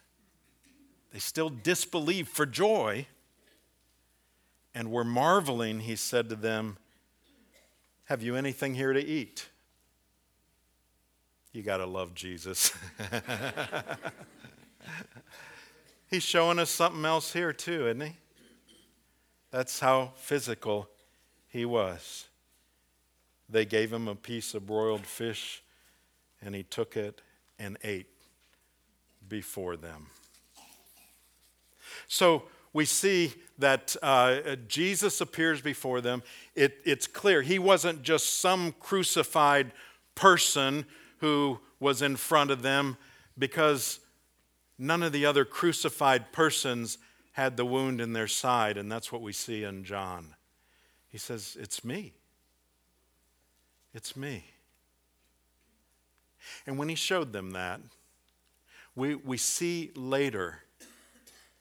They 1.11 1.19
still 1.19 1.49
disbelieved 1.49 2.29
for 2.29 2.45
joy 2.45 3.07
and 4.75 4.91
were 4.91 5.03
marveling, 5.03 5.79
he 5.79 5.95
said 5.95 6.29
to 6.29 6.35
them, 6.35 6.77
Have 8.05 8.21
you 8.21 8.35
anything 8.35 8.75
here 8.75 8.93
to 8.93 9.03
eat? 9.03 9.49
You 11.51 11.63
got 11.63 11.77
to 11.77 11.87
love 11.87 12.13
Jesus. 12.13 12.71
He's 16.11 16.21
showing 16.21 16.59
us 16.59 16.69
something 16.69 17.03
else 17.03 17.33
here, 17.33 17.51
too, 17.51 17.87
isn't 17.87 18.01
he? 18.01 18.15
That's 19.49 19.79
how 19.79 20.11
physical 20.15 20.87
he 21.47 21.65
was. 21.65 22.27
They 23.49 23.65
gave 23.65 23.91
him 23.91 24.07
a 24.07 24.13
piece 24.13 24.53
of 24.53 24.67
broiled 24.67 25.07
fish, 25.07 25.63
and 26.41 26.55
he 26.55 26.63
took 26.63 26.95
it 26.95 27.21
and 27.59 27.77
ate 27.83 28.07
before 29.27 29.75
them. 29.75 30.07
So, 32.07 32.43
we 32.73 32.85
see 32.85 33.33
that 33.57 33.95
uh, 34.03 34.55
Jesus 34.67 35.19
appears 35.19 35.61
before 35.61 35.99
them. 35.99 36.21
It, 36.53 36.77
it's 36.85 37.07
clear 37.07 37.41
he 37.41 37.57
wasn't 37.57 38.03
just 38.03 38.39
some 38.39 38.75
crucified 38.79 39.71
person 40.13 40.85
who 41.19 41.59
was 41.79 42.01
in 42.01 42.15
front 42.17 42.51
of 42.51 42.61
them 42.61 42.97
because 43.37 43.99
none 44.77 45.01
of 45.01 45.11
the 45.11 45.25
other 45.25 45.45
crucified 45.45 46.31
persons 46.31 46.97
had 47.31 47.57
the 47.57 47.65
wound 47.65 48.01
in 48.01 48.13
their 48.13 48.27
side, 48.27 48.77
and 48.77 48.91
that's 48.91 49.11
what 49.11 49.21
we 49.21 49.33
see 49.33 49.63
in 49.63 49.83
John. 49.83 50.35
He 51.07 51.17
says, 51.17 51.57
It's 51.59 51.83
me. 51.83 52.13
It's 53.93 54.15
me. 54.15 54.43
And 56.65 56.77
when 56.77 56.89
he 56.89 56.95
showed 56.95 57.33
them 57.33 57.51
that, 57.51 57.81
we, 58.95 59.15
we 59.15 59.37
see 59.37 59.91
later 59.95 60.63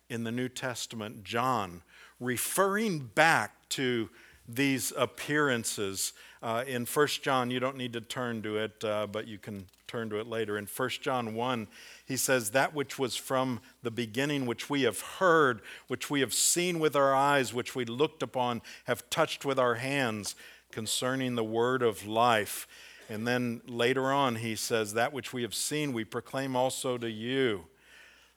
in 0.09 0.25
the 0.25 0.33
New 0.33 0.49
Testament, 0.49 1.25
John, 1.25 1.83
referring 2.21 3.11
back 3.15 3.69
to 3.71 4.09
these 4.49 4.93
appearances. 4.97 6.13
Uh, 6.43 6.65
in 6.67 6.87
1 6.87 7.07
John, 7.23 7.51
you 7.51 7.61
don't 7.61 7.77
need 7.77 7.93
to 7.95 8.01
turn 8.01 8.43
to 8.43 8.57
it, 8.59 8.85
uh, 8.85 9.07
but 9.07 9.27
you 9.27 9.39
can 9.39 9.67
turn 9.87 10.11
to 10.11 10.21
it 10.21 10.27
later. 10.27 10.57
In 10.59 10.67
1 10.67 10.89
John 11.01 11.35
1, 11.35 11.69
he 12.07 12.17
says, 12.17 12.51
That 12.51 12.75
which 12.75 12.99
was 12.99 13.17
from 13.17 13.61
the 13.83 13.91
beginning, 13.91 14.47
which 14.47 14.71
we 14.71 14.83
have 14.83 15.01
heard, 15.01 15.61
which 15.89 16.11
we 16.11 16.21
have 16.21 16.35
seen 16.35 16.79
with 16.79 16.97
our 16.97 17.15
eyes, 17.15 17.53
which 17.53 17.75
we 17.75 17.85
looked 17.85 18.23
upon, 18.23 18.63
have 18.85 19.09
touched 19.11 19.45
with 19.45 19.59
our 19.59 19.77
hands 19.77 20.35
concerning 20.71 21.35
the 21.35 21.45
word 21.45 21.83
of 21.83 22.07
life. 22.07 22.67
And 23.09 23.27
then 23.27 23.61
later 23.67 24.13
on, 24.13 24.37
he 24.37 24.57
says, 24.57 24.95
That 24.95 25.13
which 25.13 25.33
we 25.33 25.43
have 25.43 25.55
seen, 25.55 25.93
we 25.93 26.05
proclaim 26.05 26.57
also 26.57 26.99
to 26.99 27.11
you. 27.11 27.67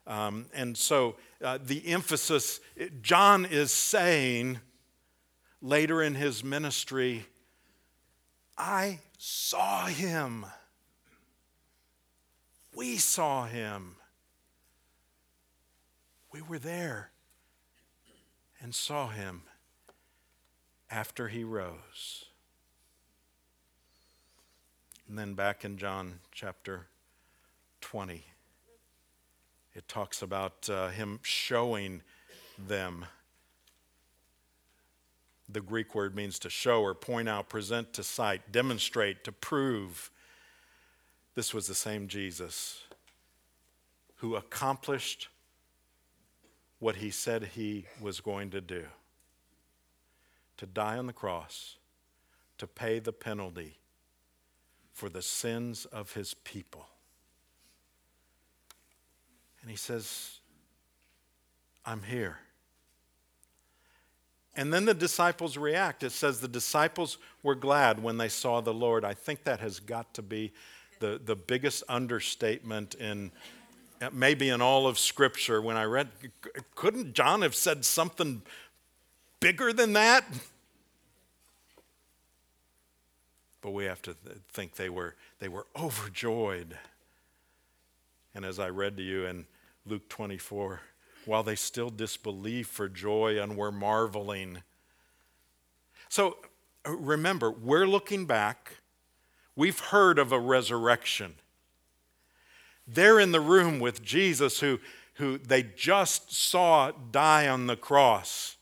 Um, 0.05 0.47
and 0.53 0.77
so 0.77 1.15
uh, 1.43 1.59
the 1.63 1.87
emphasis, 1.87 2.59
John 3.01 3.45
is 3.45 3.71
saying 3.71 4.59
later 5.61 6.01
in 6.01 6.15
his 6.15 6.43
ministry, 6.43 7.25
I 8.57 8.99
saw 9.17 9.85
him. 9.85 10.45
We 12.75 12.97
saw 12.97 13.45
him. 13.45 13.95
We 16.31 16.41
were 16.41 16.59
there 16.59 17.11
and 18.61 18.73
saw 18.73 19.07
him 19.09 19.43
after 20.89 21.27
he 21.27 21.43
rose. 21.43 22.25
And 25.09 25.17
then 25.17 25.33
back 25.33 25.65
in 25.65 25.77
John 25.77 26.19
chapter 26.31 26.85
20 27.81 28.23
it 29.73 29.87
talks 29.87 30.21
about 30.21 30.69
uh, 30.69 30.89
him 30.89 31.19
showing 31.23 32.01
them. 32.67 33.05
The 35.47 35.61
Greek 35.61 35.95
word 35.95 36.15
means 36.15 36.37
to 36.39 36.49
show 36.49 36.83
or 36.83 36.93
point 36.93 37.27
out, 37.27 37.49
present 37.49 37.91
to 37.93 38.03
sight, 38.03 38.51
demonstrate, 38.51 39.23
to 39.23 39.31
prove. 39.31 40.11
This 41.33 41.55
was 41.55 41.65
the 41.65 41.75
same 41.75 42.07
Jesus 42.07 42.83
who 44.17 44.35
accomplished 44.35 45.29
what 46.77 46.97
he 46.97 47.09
said 47.09 47.51
he 47.55 47.85
was 47.99 48.19
going 48.19 48.51
to 48.51 48.61
do 48.61 48.85
to 50.57 50.65
die 50.65 50.97
on 50.97 51.07
the 51.07 51.13
cross, 51.13 51.77
to 52.57 52.67
pay 52.67 52.99
the 52.99 53.13
penalty 53.13 53.77
for 54.99 55.07
the 55.07 55.21
sins 55.21 55.85
of 55.85 56.11
his 56.11 56.33
people. 56.33 56.85
And 59.61 59.71
he 59.71 59.77
says, 59.77 60.39
I'm 61.85 62.03
here. 62.03 62.39
And 64.57 64.73
then 64.73 64.83
the 64.83 64.93
disciples 64.93 65.55
react. 65.55 66.03
It 66.03 66.11
says 66.11 66.41
the 66.41 66.49
disciples 66.49 67.17
were 67.43 67.55
glad 67.55 68.03
when 68.03 68.17
they 68.17 68.27
saw 68.27 68.59
the 68.59 68.73
Lord. 68.73 69.05
I 69.05 69.13
think 69.13 69.45
that 69.45 69.61
has 69.61 69.79
got 69.79 70.13
to 70.15 70.21
be 70.21 70.51
the, 70.99 71.21
the 71.23 71.37
biggest 71.37 71.85
understatement 71.87 72.95
in 72.95 73.31
maybe 74.11 74.49
in 74.49 74.61
all 74.61 74.85
of 74.85 74.99
Scripture. 74.99 75.61
When 75.61 75.77
I 75.77 75.85
read, 75.85 76.09
couldn't 76.75 77.13
John 77.13 77.41
have 77.41 77.55
said 77.55 77.85
something 77.85 78.41
bigger 79.39 79.71
than 79.71 79.93
that? 79.93 80.25
But 83.61 83.71
we 83.71 83.85
have 83.85 84.01
to 84.03 84.15
think 84.51 84.75
they 84.75 84.89
were, 84.89 85.15
they 85.39 85.47
were 85.47 85.67
overjoyed. 85.75 86.77
And 88.33 88.45
as 88.45 88.59
I 88.59 88.69
read 88.69 88.97
to 88.97 89.03
you 89.03 89.25
in 89.25 89.45
Luke 89.85 90.07
24, 90.09 90.81
while 91.25 91.43
they 91.43 91.55
still 91.55 91.89
disbelieve 91.89 92.67
for 92.67 92.87
joy 92.87 93.39
and 93.39 93.57
were 93.57 93.71
marveling. 93.71 94.63
So 96.07 96.37
uh, 96.87 96.91
remember, 96.91 97.51
we're 97.51 97.87
looking 97.87 98.25
back. 98.25 98.77
We've 99.55 99.79
heard 99.79 100.17
of 100.17 100.31
a 100.31 100.39
resurrection. 100.39 101.35
They're 102.87 103.19
in 103.19 103.31
the 103.31 103.41
room 103.41 103.79
with 103.79 104.01
Jesus, 104.01 104.59
who, 104.61 104.79
who 105.15 105.37
they 105.37 105.63
just 105.63 106.33
saw 106.33 106.91
die 107.11 107.47
on 107.47 107.67
the 107.67 107.75
cross. 107.75 108.55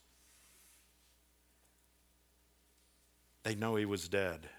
They 3.43 3.55
know 3.55 3.75
he 3.75 3.85
was 3.85 4.09
dead. 4.09 4.49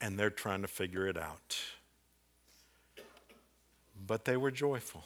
And 0.00 0.18
they're 0.18 0.30
trying 0.30 0.62
to 0.62 0.68
figure 0.68 1.06
it 1.06 1.18
out 1.18 1.56
but 4.06 4.24
they 4.24 4.36
were 4.36 4.50
joyful. 4.50 5.04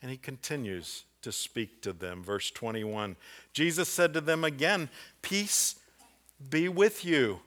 And 0.00 0.10
he 0.10 0.16
continues 0.16 1.04
to 1.22 1.32
speak 1.32 1.82
to 1.82 1.92
them. 1.92 2.22
Verse 2.22 2.50
21 2.50 3.16
Jesus 3.52 3.88
said 3.88 4.14
to 4.14 4.20
them 4.20 4.44
again, 4.44 4.88
Peace 5.20 5.76
be 6.48 6.68
with 6.68 7.04
you. 7.04 7.40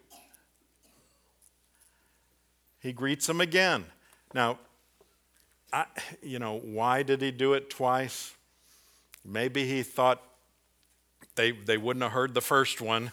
he 2.80 2.92
greets 2.92 3.26
them 3.28 3.42
again. 3.42 3.86
Now, 4.36 4.60
I, 5.74 5.86
you 6.22 6.40
know, 6.40 6.60
why 6.60 7.04
did 7.04 7.22
he 7.22 7.32
do 7.32 7.54
it 7.54 7.70
twice? 7.70 8.36
Maybe 9.26 9.66
he 9.66 9.82
thought 9.82 10.22
they, 11.36 11.52
they 11.52 11.78
wouldn't 11.78 12.04
have 12.04 12.12
heard 12.12 12.34
the 12.34 12.42
first 12.42 12.82
one. 12.82 13.12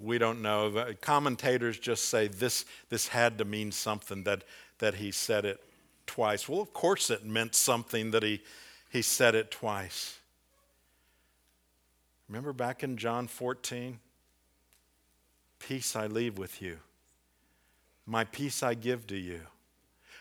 We 0.00 0.16
don't 0.18 0.40
know. 0.40 0.94
Commentators 1.02 1.78
just 1.78 2.08
say 2.08 2.28
this, 2.28 2.64
this 2.88 3.08
had 3.08 3.38
to 3.38 3.44
mean 3.44 3.70
something 3.70 4.24
that, 4.24 4.44
that 4.78 4.94
he 4.94 5.10
said 5.10 5.44
it 5.44 5.60
twice. 6.06 6.48
Well, 6.48 6.60
of 6.60 6.72
course 6.72 7.10
it 7.10 7.24
meant 7.24 7.54
something 7.54 8.10
that 8.12 8.22
he, 8.22 8.42
he 8.90 9.02
said 9.02 9.34
it 9.34 9.50
twice. 9.50 10.18
Remember 12.28 12.52
back 12.52 12.82
in 12.82 12.96
John 12.96 13.26
14? 13.26 13.98
Peace 15.58 15.94
I 15.94 16.06
leave 16.06 16.38
with 16.38 16.62
you, 16.62 16.78
my 18.06 18.24
peace 18.24 18.62
I 18.62 18.74
give 18.74 19.06
to 19.08 19.16
you. 19.16 19.42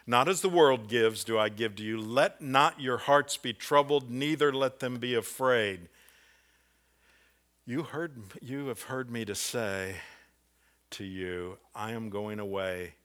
Not 0.05 0.27
as 0.27 0.41
the 0.41 0.49
world 0.49 0.89
gives, 0.89 1.23
do 1.23 1.37
I 1.37 1.49
give 1.49 1.75
to 1.75 1.83
you. 1.83 2.01
Let 2.01 2.41
not 2.41 2.81
your 2.81 2.97
hearts 2.97 3.37
be 3.37 3.53
troubled, 3.53 4.09
neither 4.09 4.51
let 4.51 4.79
them 4.79 4.97
be 4.97 5.13
afraid. 5.13 5.87
You, 7.69 7.83
heard, 7.83 8.17
you 8.41 8.65
have 8.69 8.81
heard 8.81 9.11
me 9.11 9.25
to 9.25 9.35
say 9.35 9.97
to 10.89 11.03
you, 11.03 11.59
I 11.75 11.91
am 11.91 12.09
going 12.09 12.39
away 12.39 12.95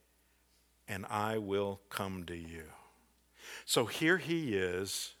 and 0.87 1.05
I 1.07 1.37
will 1.37 1.81
come 1.91 2.23
to 2.23 2.35
you. 2.35 2.63
So 3.65 3.85
here 3.85 4.17
he 4.17 4.57
is, 4.57 5.13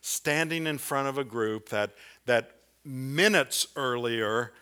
standing 0.00 0.68
in 0.68 0.78
front 0.78 1.08
of 1.08 1.18
a 1.18 1.24
group 1.24 1.70
that, 1.70 1.90
that 2.26 2.52
minutes 2.84 3.66
earlier 3.74 4.52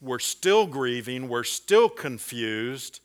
were 0.00 0.18
still 0.18 0.66
grieving, 0.66 1.28
were 1.28 1.44
still 1.44 1.88
confused, 1.88 2.98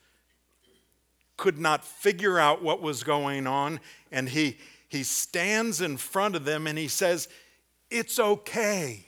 could 1.38 1.60
not 1.60 1.86
figure 1.86 2.39
out 2.39 2.63
what 2.63 2.82
was 2.82 3.03
going 3.03 3.45
on. 3.45 3.80
And 4.12 4.30
he, 4.30 4.58
he 4.89 5.03
stands 5.03 5.80
in 5.80 5.95
front 5.95 6.36
of 6.36 6.43
them 6.43 6.65
and 6.65 6.75
he 6.75 6.88
says, 6.88 7.27
It's 7.91 8.17
okay. 8.17 9.03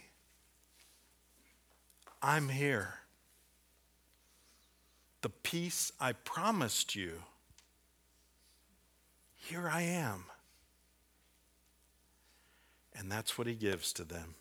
I'm 2.21 2.49
here. 2.49 2.95
The 5.21 5.29
peace 5.29 5.91
I 5.99 6.13
promised 6.13 6.95
you, 6.95 7.23
here 9.35 9.69
I 9.71 9.81
am. 9.81 10.25
And 12.95 13.11
that's 13.11 13.37
what 13.37 13.47
he 13.47 13.55
gives 13.55 13.93
to 13.93 14.03
them. 14.03 14.35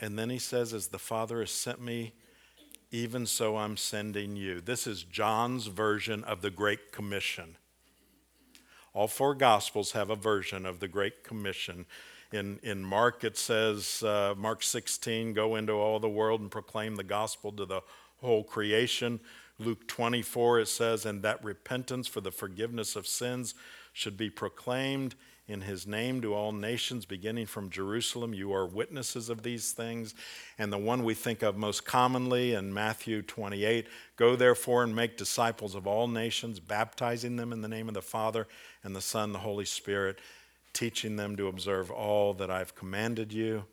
And 0.00 0.18
then 0.18 0.30
he 0.30 0.38
says, 0.38 0.72
As 0.72 0.88
the 0.88 0.98
Father 0.98 1.40
has 1.40 1.50
sent 1.50 1.80
me, 1.80 2.12
even 2.90 3.26
so 3.26 3.56
I'm 3.56 3.76
sending 3.76 4.36
you. 4.36 4.60
This 4.60 4.86
is 4.86 5.02
John's 5.02 5.66
version 5.66 6.22
of 6.24 6.42
the 6.42 6.50
Great 6.50 6.92
Commission. 6.92 7.56
All 8.92 9.08
four 9.08 9.34
Gospels 9.34 9.92
have 9.92 10.10
a 10.10 10.16
version 10.16 10.64
of 10.64 10.78
the 10.78 10.86
Great 10.86 11.24
Commission. 11.24 11.86
In, 12.34 12.58
in 12.64 12.82
Mark, 12.82 13.22
it 13.22 13.38
says, 13.38 14.02
uh, 14.02 14.34
Mark 14.36 14.64
16, 14.64 15.34
go 15.34 15.54
into 15.54 15.72
all 15.74 16.00
the 16.00 16.08
world 16.08 16.40
and 16.40 16.50
proclaim 16.50 16.96
the 16.96 17.04
gospel 17.04 17.52
to 17.52 17.64
the 17.64 17.80
whole 18.20 18.42
creation. 18.42 19.20
Luke 19.60 19.86
24, 19.86 20.58
it 20.58 20.66
says, 20.66 21.06
and 21.06 21.22
that 21.22 21.44
repentance 21.44 22.08
for 22.08 22.20
the 22.20 22.32
forgiveness 22.32 22.96
of 22.96 23.06
sins 23.06 23.54
should 23.92 24.16
be 24.16 24.30
proclaimed 24.30 25.14
in 25.46 25.60
his 25.60 25.86
name 25.86 26.20
to 26.22 26.34
all 26.34 26.50
nations, 26.50 27.06
beginning 27.06 27.46
from 27.46 27.70
Jerusalem. 27.70 28.34
You 28.34 28.52
are 28.52 28.66
witnesses 28.66 29.28
of 29.28 29.44
these 29.44 29.70
things. 29.70 30.16
And 30.58 30.72
the 30.72 30.78
one 30.78 31.04
we 31.04 31.14
think 31.14 31.42
of 31.42 31.56
most 31.56 31.84
commonly 31.84 32.54
in 32.54 32.74
Matthew 32.74 33.22
28 33.22 33.86
Go 34.16 34.34
therefore 34.34 34.82
and 34.82 34.96
make 34.96 35.16
disciples 35.16 35.76
of 35.76 35.86
all 35.86 36.08
nations, 36.08 36.58
baptizing 36.58 37.36
them 37.36 37.52
in 37.52 37.60
the 37.60 37.68
name 37.68 37.86
of 37.86 37.94
the 37.94 38.02
Father 38.02 38.48
and 38.82 38.96
the 38.96 39.00
Son, 39.00 39.24
and 39.24 39.34
the 39.34 39.40
Holy 39.40 39.64
Spirit 39.64 40.18
teaching 40.74 41.16
them 41.16 41.36
to 41.36 41.48
observe 41.48 41.90
all 41.90 42.34
that 42.34 42.50
I've 42.50 42.74
commanded 42.74 43.32
you. 43.32 43.64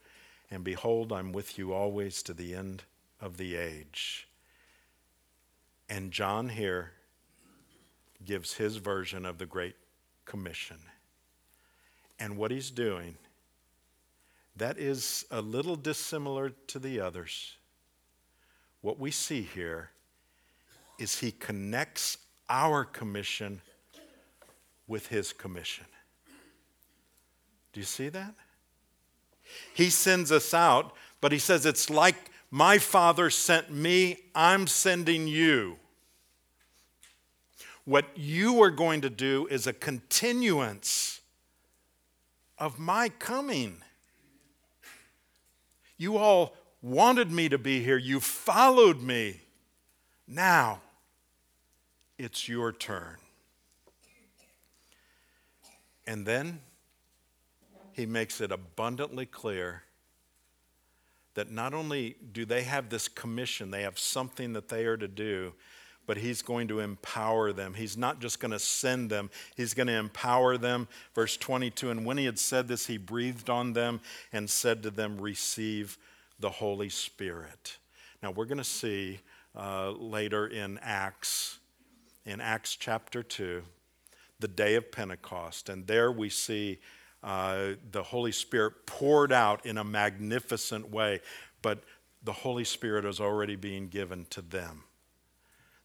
And 0.49 0.63
behold, 0.63 1.11
I'm 1.11 1.33
with 1.33 1.57
you 1.57 1.73
always 1.73 2.23
to 2.23 2.33
the 2.33 2.55
end 2.55 2.83
of 3.19 3.37
the 3.37 3.55
age. 3.55 4.27
And 5.89 6.11
John 6.11 6.49
here 6.49 6.91
gives 8.23 8.53
his 8.53 8.77
version 8.77 9.25
of 9.25 9.37
the 9.37 9.45
Great 9.45 9.75
Commission. 10.25 10.77
And 12.19 12.37
what 12.37 12.51
he's 12.51 12.71
doing, 12.71 13.15
that 14.55 14.77
is 14.77 15.25
a 15.31 15.41
little 15.41 15.75
dissimilar 15.75 16.51
to 16.67 16.79
the 16.79 16.99
others. 16.99 17.55
What 18.81 18.99
we 18.99 19.11
see 19.11 19.41
here 19.41 19.89
is 20.99 21.19
he 21.19 21.31
connects 21.31 22.17
our 22.49 22.85
commission 22.85 23.61
with 24.87 25.07
his 25.07 25.33
commission. 25.33 25.85
Do 27.73 27.79
you 27.79 27.85
see 27.85 28.09
that? 28.09 28.33
He 29.73 29.89
sends 29.89 30.31
us 30.31 30.53
out, 30.53 30.93
but 31.19 31.31
he 31.31 31.39
says 31.39 31.65
it's 31.65 31.89
like 31.89 32.15
my 32.49 32.77
Father 32.77 33.29
sent 33.29 33.71
me, 33.71 34.17
I'm 34.35 34.67
sending 34.67 35.27
you. 35.27 35.77
What 37.85 38.05
you 38.15 38.61
are 38.61 38.69
going 38.69 39.01
to 39.01 39.09
do 39.09 39.47
is 39.47 39.67
a 39.67 39.73
continuance 39.73 41.21
of 42.57 42.77
my 42.77 43.09
coming. 43.09 43.77
You 45.97 46.17
all 46.17 46.55
wanted 46.81 47.31
me 47.31 47.49
to 47.49 47.57
be 47.57 47.83
here, 47.83 47.97
you 47.97 48.19
followed 48.19 49.01
me. 49.01 49.41
Now 50.27 50.81
it's 52.17 52.47
your 52.47 52.71
turn. 52.71 53.17
And 56.05 56.25
then 56.25 56.59
he 57.93 58.05
makes 58.05 58.41
it 58.41 58.51
abundantly 58.51 59.25
clear 59.25 59.83
that 61.33 61.51
not 61.51 61.73
only 61.73 62.15
do 62.31 62.45
they 62.45 62.63
have 62.63 62.89
this 62.89 63.07
commission, 63.07 63.71
they 63.71 63.83
have 63.83 63.97
something 63.97 64.53
that 64.53 64.67
they 64.67 64.85
are 64.85 64.97
to 64.97 65.07
do, 65.07 65.53
but 66.05 66.17
he's 66.17 66.41
going 66.41 66.67
to 66.67 66.79
empower 66.79 67.53
them. 67.53 67.73
He's 67.73 67.95
not 67.95 68.19
just 68.19 68.39
going 68.39 68.51
to 68.51 68.59
send 68.59 69.09
them, 69.09 69.29
he's 69.55 69.73
going 69.73 69.87
to 69.87 69.93
empower 69.93 70.57
them. 70.57 70.87
Verse 71.15 71.37
22 71.37 71.89
And 71.89 72.05
when 72.05 72.17
he 72.17 72.25
had 72.25 72.39
said 72.39 72.67
this, 72.67 72.87
he 72.87 72.97
breathed 72.97 73.49
on 73.49 73.73
them 73.73 74.01
and 74.33 74.49
said 74.49 74.83
to 74.83 74.91
them, 74.91 75.19
Receive 75.21 75.97
the 76.39 76.49
Holy 76.49 76.89
Spirit. 76.89 77.77
Now, 78.21 78.31
we're 78.31 78.45
going 78.45 78.57
to 78.57 78.63
see 78.63 79.19
uh, 79.55 79.91
later 79.91 80.47
in 80.47 80.79
Acts, 80.79 81.59
in 82.25 82.41
Acts 82.41 82.75
chapter 82.75 83.23
2, 83.23 83.63
the 84.39 84.47
day 84.47 84.75
of 84.75 84.91
Pentecost. 84.91 85.69
And 85.69 85.87
there 85.87 86.11
we 86.11 86.29
see 86.29 86.79
uh, 87.23 87.73
the 87.91 88.03
Holy 88.03 88.31
Spirit 88.31 88.85
poured 88.85 89.31
out 89.31 89.65
in 89.65 89.77
a 89.77 89.83
magnificent 89.83 90.89
way, 90.89 91.21
but 91.61 91.83
the 92.23 92.33
Holy 92.33 92.63
Spirit 92.63 93.05
is 93.05 93.19
already 93.19 93.55
being 93.55 93.87
given 93.87 94.25
to 94.31 94.41
them. 94.41 94.83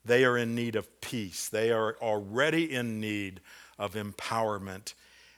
They 0.05 0.25
are 0.25 0.38
in 0.38 0.55
need 0.55 0.77
of 0.77 1.01
peace, 1.01 1.49
they 1.49 1.70
are 1.70 1.96
already 2.01 2.72
in 2.72 3.01
need 3.01 3.40
of 3.79 3.94
empowerment, 3.94 4.94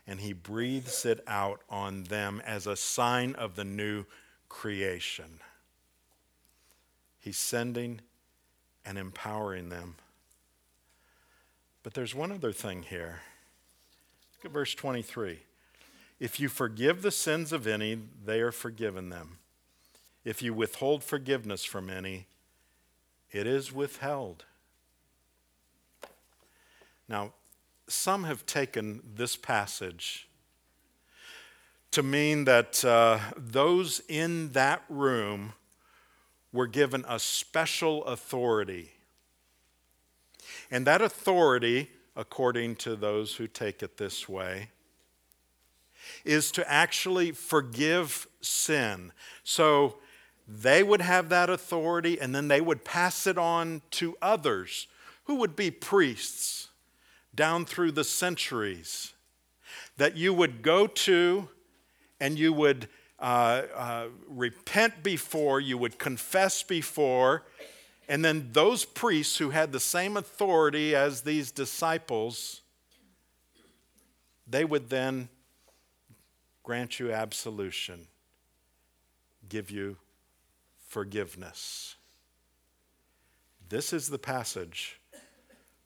and 0.06 0.20
He 0.20 0.32
breathes 0.32 1.04
it 1.04 1.24
out 1.26 1.62
on 1.68 2.04
them 2.04 2.42
as 2.46 2.66
a 2.66 2.76
sign 2.76 3.34
of 3.34 3.56
the 3.56 3.64
new 3.64 4.04
creation. 4.48 5.40
He's 7.18 7.38
sending 7.38 8.00
and 8.84 8.96
empowering 8.96 9.68
them. 9.68 9.96
But 11.82 11.94
there's 11.94 12.14
one 12.14 12.32
other 12.32 12.52
thing 12.52 12.82
here. 12.82 13.20
Look 14.36 14.46
at 14.46 14.50
verse 14.52 14.74
23. 14.74 15.40
If 16.20 16.40
you 16.40 16.48
forgive 16.48 17.02
the 17.02 17.10
sins 17.10 17.52
of 17.52 17.66
any, 17.66 17.98
they 18.24 18.40
are 18.40 18.52
forgiven 18.52 19.08
them. 19.08 19.38
If 20.24 20.42
you 20.42 20.52
withhold 20.52 21.04
forgiveness 21.04 21.64
from 21.64 21.88
any, 21.88 22.26
it 23.30 23.46
is 23.46 23.72
withheld. 23.72 24.44
Now, 27.08 27.32
some 27.86 28.24
have 28.24 28.44
taken 28.44 29.02
this 29.14 29.36
passage 29.36 30.28
to 31.92 32.02
mean 32.02 32.44
that 32.44 32.84
uh, 32.84 33.18
those 33.36 34.02
in 34.08 34.52
that 34.52 34.82
room 34.88 35.54
were 36.52 36.66
given 36.66 37.04
a 37.08 37.18
special 37.18 38.04
authority. 38.04 38.92
And 40.70 40.86
that 40.86 41.00
authority, 41.00 41.90
according 42.14 42.76
to 42.76 42.96
those 42.96 43.36
who 43.36 43.46
take 43.46 43.82
it 43.82 43.96
this 43.96 44.28
way, 44.28 44.70
is 46.24 46.50
to 46.52 46.70
actually 46.70 47.32
forgive 47.32 48.26
sin. 48.40 49.12
So 49.44 49.98
they 50.46 50.82
would 50.82 51.00
have 51.02 51.28
that 51.28 51.50
authority 51.50 52.20
and 52.20 52.34
then 52.34 52.48
they 52.48 52.60
would 52.60 52.84
pass 52.84 53.26
it 53.26 53.36
on 53.38 53.82
to 53.92 54.16
others 54.22 54.86
who 55.24 55.36
would 55.36 55.54
be 55.56 55.70
priests 55.70 56.68
down 57.34 57.64
through 57.64 57.92
the 57.92 58.04
centuries. 58.04 59.12
That 59.96 60.16
you 60.16 60.32
would 60.32 60.62
go 60.62 60.86
to 60.86 61.48
and 62.20 62.38
you 62.38 62.52
would 62.52 62.88
uh, 63.18 63.62
uh, 63.74 64.06
repent 64.28 65.02
before, 65.02 65.60
you 65.60 65.76
would 65.76 65.98
confess 65.98 66.62
before, 66.62 67.44
And 68.08 68.24
then 68.24 68.48
those 68.52 68.86
priests 68.86 69.36
who 69.36 69.50
had 69.50 69.70
the 69.70 69.80
same 69.80 70.16
authority 70.16 70.96
as 70.96 71.20
these 71.20 71.50
disciples, 71.50 72.62
they 74.46 74.64
would 74.64 74.88
then 74.88 75.28
grant 76.68 77.00
you 77.00 77.10
absolution, 77.10 78.06
give 79.48 79.70
you 79.70 79.96
forgiveness. 80.86 81.94
This 83.70 83.94
is 83.94 84.10
the 84.10 84.18
passage 84.18 85.00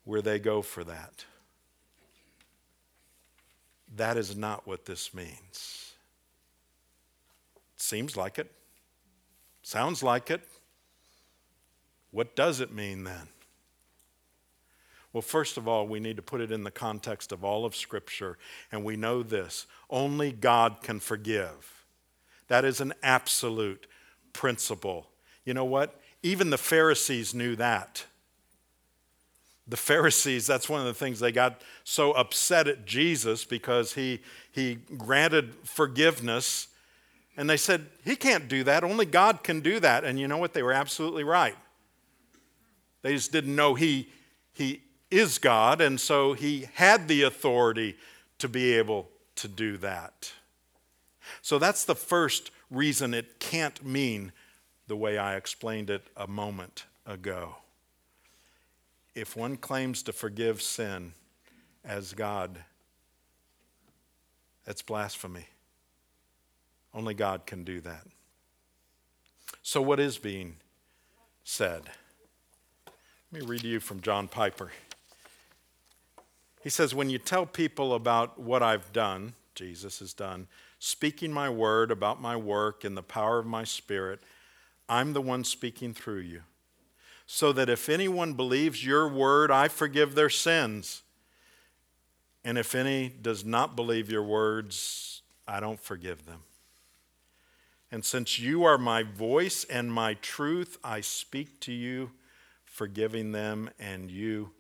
where 0.03 0.21
they 0.21 0.41
go 0.41 0.61
for 0.61 0.83
that. 0.83 1.25
That 3.95 4.17
is 4.17 4.37
not 4.37 4.67
what 4.67 4.85
this 4.85 5.15
means. 5.15 5.93
Seems 7.77 8.17
like 8.17 8.41
it. 8.41 8.51
Sounds 9.63 10.03
like 10.03 10.33
it. 10.33 10.43
What 12.11 12.35
does 12.35 12.59
it 12.59 12.75
mean 12.75 13.05
then? 13.05 13.29
Well, 15.13 15.23
first 15.23 15.59
of 15.59 15.69
all, 15.69 15.87
we 15.87 16.01
need 16.01 16.17
to 16.17 16.23
put 16.23 16.41
it 16.41 16.51
in 16.51 16.65
the 16.65 16.71
context 16.71 17.33
of 17.33 17.45
all 17.45 17.65
of 17.65 17.77
Scripture, 17.77 18.39
and 18.71 18.85
we 18.85 18.97
know 18.97 19.23
this 19.23 19.67
only 19.91 20.33
God 20.33 20.79
can 20.83 21.01
forgive. 21.01 21.85
That 22.49 22.65
is 22.65 22.81
an 22.81 22.95
absolute 23.03 23.87
principle. 24.33 25.09
You 25.45 25.55
know 25.55 25.65
what? 25.65 26.01
Even 26.23 26.51
the 26.51 26.59
Pharisees 26.59 27.35
knew 27.35 27.57
that. 27.57 28.07
The 29.69 29.77
Pharisees, 29.77 30.47
that's 30.47 30.69
one 30.69 30.81
of 30.81 30.87
the 30.87 30.95
things 30.95 31.21
they 31.21 31.33
got 31.33 31.61
so 31.85 32.13
upset 32.13 32.67
at 32.67 32.85
Jesus 32.85 33.45
because 33.45 33.93
he, 33.95 34.21
he 34.51 34.79
granted 34.97 35.55
forgiveness. 35.63 36.69
And 37.37 37.49
they 37.49 37.57
said, 37.57 37.87
He 38.05 38.17
can't 38.17 38.49
do 38.49 38.65
that. 38.65 38.83
Only 38.83 39.07
God 39.07 39.45
can 39.45 39.61
do 39.61 39.79
that. 39.81 40.05
And 40.05 40.19
you 40.19 40.27
know 40.27 40.39
what? 40.39 40.53
They 40.53 40.63
were 40.63 40.73
absolutely 40.73 41.25
right. 41.25 41.57
They 43.03 43.15
just 43.15 43.31
didn't 43.31 43.55
know 43.55 43.75
He, 43.75 44.09
he 44.53 44.83
is 45.13 45.39
God, 45.39 45.81
and 45.81 46.01
so 46.01 46.33
He 46.33 46.69
had 46.75 47.07
the 47.07 47.23
authority 47.23 47.97
to 48.39 48.49
be 48.49 48.73
able 48.73 49.09
to 49.37 49.49
do 49.49 49.77
that. 49.79 50.33
So 51.43 51.59
that's 51.59 51.85
the 51.85 51.95
first 51.95 52.51
reason 52.71 53.15
it 53.15 53.39
can't 53.39 53.85
mean 53.85 54.33
the 54.89 54.97
way 54.97 55.19
I 55.19 55.37
explained 55.37 55.91
it 55.91 56.03
a 56.17 56.27
moment 56.27 56.87
ago. 57.07 57.57
If 59.15 59.37
one 59.37 59.57
claims 59.57 60.03
to 60.05 60.13
forgive 60.13 60.63
sin 60.63 61.13
as 61.85 62.15
God, 62.15 62.59
that's 64.65 64.83
blasphemy. 64.83 65.47
Only 66.95 67.15
God 67.15 67.47
can 67.47 67.65
do 67.65 67.81
that. 67.81 68.07
So, 69.63 69.81
what 69.81 70.01
is 70.01 70.19
being 70.19 70.57
said? 71.45 71.83
Let 73.33 73.43
me 73.43 73.47
read 73.47 73.63
to 73.63 73.69
you 73.69 73.81
from 73.81 74.01
John 74.01 74.29
Piper. 74.29 74.71
He 76.63 76.71
says, 76.71 76.95
When 76.95 77.11
you 77.11 77.19
tell 77.19 77.47
people 77.47 77.95
about 77.95 78.39
what 78.39 78.63
I've 78.63 78.93
done, 78.93 79.35
Jesus 79.55 79.99
has 79.99 80.13
done, 80.13 80.47
speaking 80.79 81.33
my 81.33 81.51
word 81.51 81.91
about 81.91 82.21
my 82.21 82.37
work 82.37 82.85
and 82.85 82.97
the 82.97 83.03
power 83.03 83.39
of 83.39 83.47
my 83.47 83.65
spirit, 83.65 84.21
I'm 84.89 85.13
the 85.13 85.21
one 85.21 85.45
speaking 85.45 85.95
through 85.95 86.21
you. 86.21 86.43
So 87.27 87.53
that 87.53 87.69
if 87.69 87.89
anyone 87.89 88.35
believes 88.35 88.85
your 88.85 89.09
word, 89.09 89.51
I 89.51 89.69
forgive 89.69 90.15
their 90.15 90.31
sins. 90.31 91.03
And 92.45 92.59
if 92.59 92.75
any 92.75 93.09
does 93.09 93.45
not 93.45 93.77
believe 93.77 94.11
your 94.11 94.25
words, 94.25 95.23
I 95.47 95.61
don't 95.61 95.81
forgive 95.81 96.27
them. 96.27 96.41
And 97.91 98.05
since 98.05 98.39
you 98.39 98.65
are 98.65 98.79
my 98.79 99.03
voice 99.03 99.65
and 99.65 99.93
my 99.93 100.15
truth, 100.15 100.79
I 100.83 101.03
speak 101.03 101.61
to 101.61 101.73
you 101.73 102.11
forgiving 102.65 103.33
them, 103.33 103.69
and 103.79 104.11
you 104.11 104.51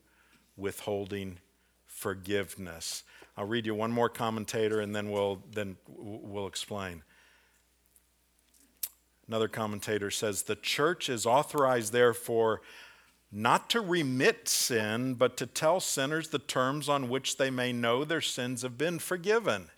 withholding 0.55 1.39
forgiveness. 2.03 3.05
I'll 3.37 3.47
read 3.47 3.65
you 3.65 3.77
one 3.77 3.93
more 3.93 4.09
commentator 4.09 4.81
and 4.81 4.95
then 4.95 5.11
we'll, 5.11 5.39
then 5.53 5.77
we'll 5.89 6.49
explain. 6.49 7.05
Another 9.29 9.47
commentator 9.47 10.11
says 10.11 10.43
the 10.43 10.57
church 10.57 11.09
is 11.09 11.25
authorized, 11.25 11.93
therefore, 11.93 12.61
not 13.31 13.71
to 13.71 13.81
remit 13.81 14.49
sin, 14.49 15.15
but 15.15 15.37
to 15.37 15.47
tell 15.47 15.79
sinners 15.79 16.29
the 16.29 16.41
terms 16.41 16.89
on 16.89 17.09
which 17.09 17.37
they 17.37 17.51
may 17.51 17.73
know 17.73 18.05
their 18.05 18.21
sins 18.21 18.63
have 18.63 18.77
been 18.77 18.99
forgiven. 18.99 19.69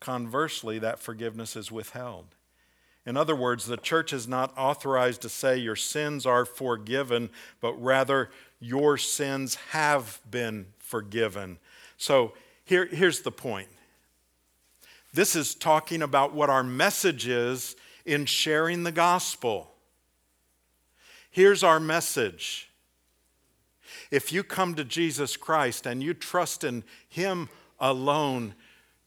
Conversely, 0.00 0.78
that 0.78 0.98
forgiveness 0.98 1.54
is 1.54 1.70
withheld. 1.70 2.34
In 3.04 3.16
other 3.16 3.36
words, 3.36 3.66
the 3.66 3.76
church 3.76 4.12
is 4.12 4.26
not 4.26 4.56
authorized 4.56 5.22
to 5.22 5.28
say 5.28 5.58
your 5.58 5.76
sins 5.76 6.24
are 6.24 6.44
forgiven, 6.44 7.30
but 7.60 7.74
rather 7.74 8.30
your 8.62 8.96
sins 8.96 9.56
have 9.70 10.20
been 10.30 10.66
forgiven. 10.78 11.58
So 11.96 12.32
here, 12.64 12.86
here's 12.86 13.20
the 13.20 13.32
point 13.32 13.68
this 15.12 15.36
is 15.36 15.54
talking 15.54 16.00
about 16.00 16.32
what 16.32 16.48
our 16.48 16.62
message 16.62 17.26
is 17.26 17.76
in 18.06 18.24
sharing 18.24 18.84
the 18.84 18.92
gospel. 18.92 19.72
Here's 21.30 21.62
our 21.62 21.80
message. 21.80 22.70
If 24.10 24.32
you 24.32 24.42
come 24.42 24.74
to 24.74 24.84
Jesus 24.84 25.36
Christ 25.36 25.84
and 25.84 26.02
you 26.02 26.14
trust 26.14 26.64
in 26.64 26.84
Him 27.08 27.48
alone, 27.80 28.54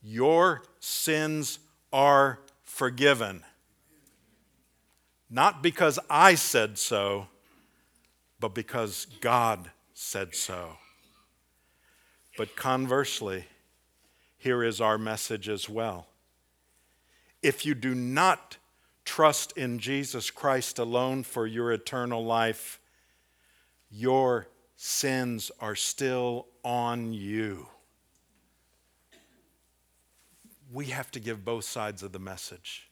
your 0.03 0.63
sins 0.79 1.59
are 1.93 2.39
forgiven. 2.63 3.43
Not 5.29 5.63
because 5.63 5.97
I 6.09 6.35
said 6.35 6.77
so, 6.77 7.27
but 8.39 8.53
because 8.53 9.07
God 9.21 9.71
said 9.93 10.35
so. 10.35 10.77
But 12.37 12.55
conversely, 12.55 13.45
here 14.37 14.63
is 14.63 14.81
our 14.81 14.97
message 14.97 15.47
as 15.47 15.69
well. 15.69 16.07
If 17.41 17.65
you 17.65 17.73
do 17.75 17.95
not 17.95 18.57
trust 19.05 19.55
in 19.57 19.79
Jesus 19.79 20.29
Christ 20.29 20.79
alone 20.79 21.23
for 21.23 21.47
your 21.47 21.71
eternal 21.71 22.25
life, 22.25 22.79
your 23.89 24.47
sins 24.75 25.51
are 25.61 25.75
still 25.75 26.47
on 26.63 27.13
you. 27.13 27.67
We 30.73 30.87
have 30.87 31.11
to 31.11 31.19
give 31.19 31.45
both 31.45 31.63
sides 31.63 32.03
of 32.03 32.11
the 32.11 32.19
message. 32.19 32.89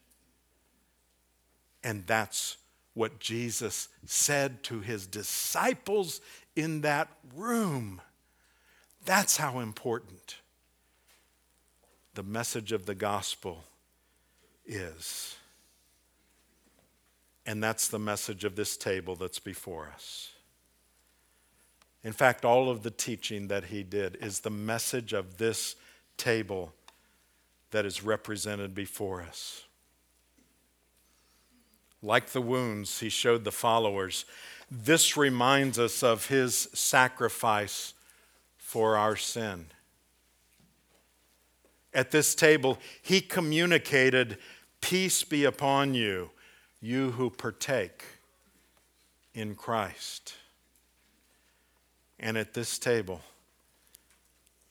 And 1.84 2.08
that's 2.08 2.58
what 2.94 3.20
Jesus 3.20 3.90
said 4.06 4.64
to 4.64 4.80
his 4.80 5.08
disciples 5.08 6.22
in 6.56 6.82
that 6.82 7.10
room. 7.36 8.02
That's 9.06 9.38
how 9.38 9.60
important 9.60 10.38
the 12.14 12.24
message 12.24 12.72
of 12.72 12.86
the 12.86 12.96
gospel 12.96 13.64
is. 14.66 15.36
And 17.46 17.62
that's 17.62 17.88
the 17.88 18.00
message 18.00 18.46
of 18.46 18.56
this 18.56 18.78
table 18.78 19.16
that's 19.16 19.40
before 19.40 19.90
us. 19.94 20.32
In 22.04 22.14
fact, 22.14 22.46
all 22.46 22.70
of 22.70 22.84
the 22.84 22.92
teaching 22.92 23.48
that 23.48 23.66
he 23.66 23.84
did 23.84 24.18
is 24.22 24.42
the 24.42 24.50
message 24.50 25.14
of 25.14 25.38
this 25.38 25.76
table 26.18 26.74
that 27.72 27.86
is 27.86 28.04
represented 28.04 28.76
before 28.76 29.22
us. 29.22 29.64
Like 32.04 32.32
the 32.32 32.42
wounds 32.42 33.00
he 33.00 33.08
showed 33.08 33.46
the 33.46 33.52
followers, 33.52 34.26
this 34.70 35.16
reminds 35.16 35.80
us 35.80 36.04
of 36.04 36.28
his 36.28 36.68
sacrifice 36.74 37.94
for 38.58 38.98
our 38.98 39.16
sin. 39.16 39.68
At 41.94 42.12
this 42.12 42.36
table, 42.36 42.78
he 43.02 43.22
communicated, 43.22 44.38
Peace 44.82 45.24
be 45.24 45.46
upon 45.46 45.94
you, 45.94 46.32
you 46.82 47.12
who 47.12 47.30
partake 47.30 48.04
in 49.34 49.56
Christ. 49.56 50.34
And 52.20 52.38
at 52.38 52.54
this 52.54 52.78
table, 52.78 53.22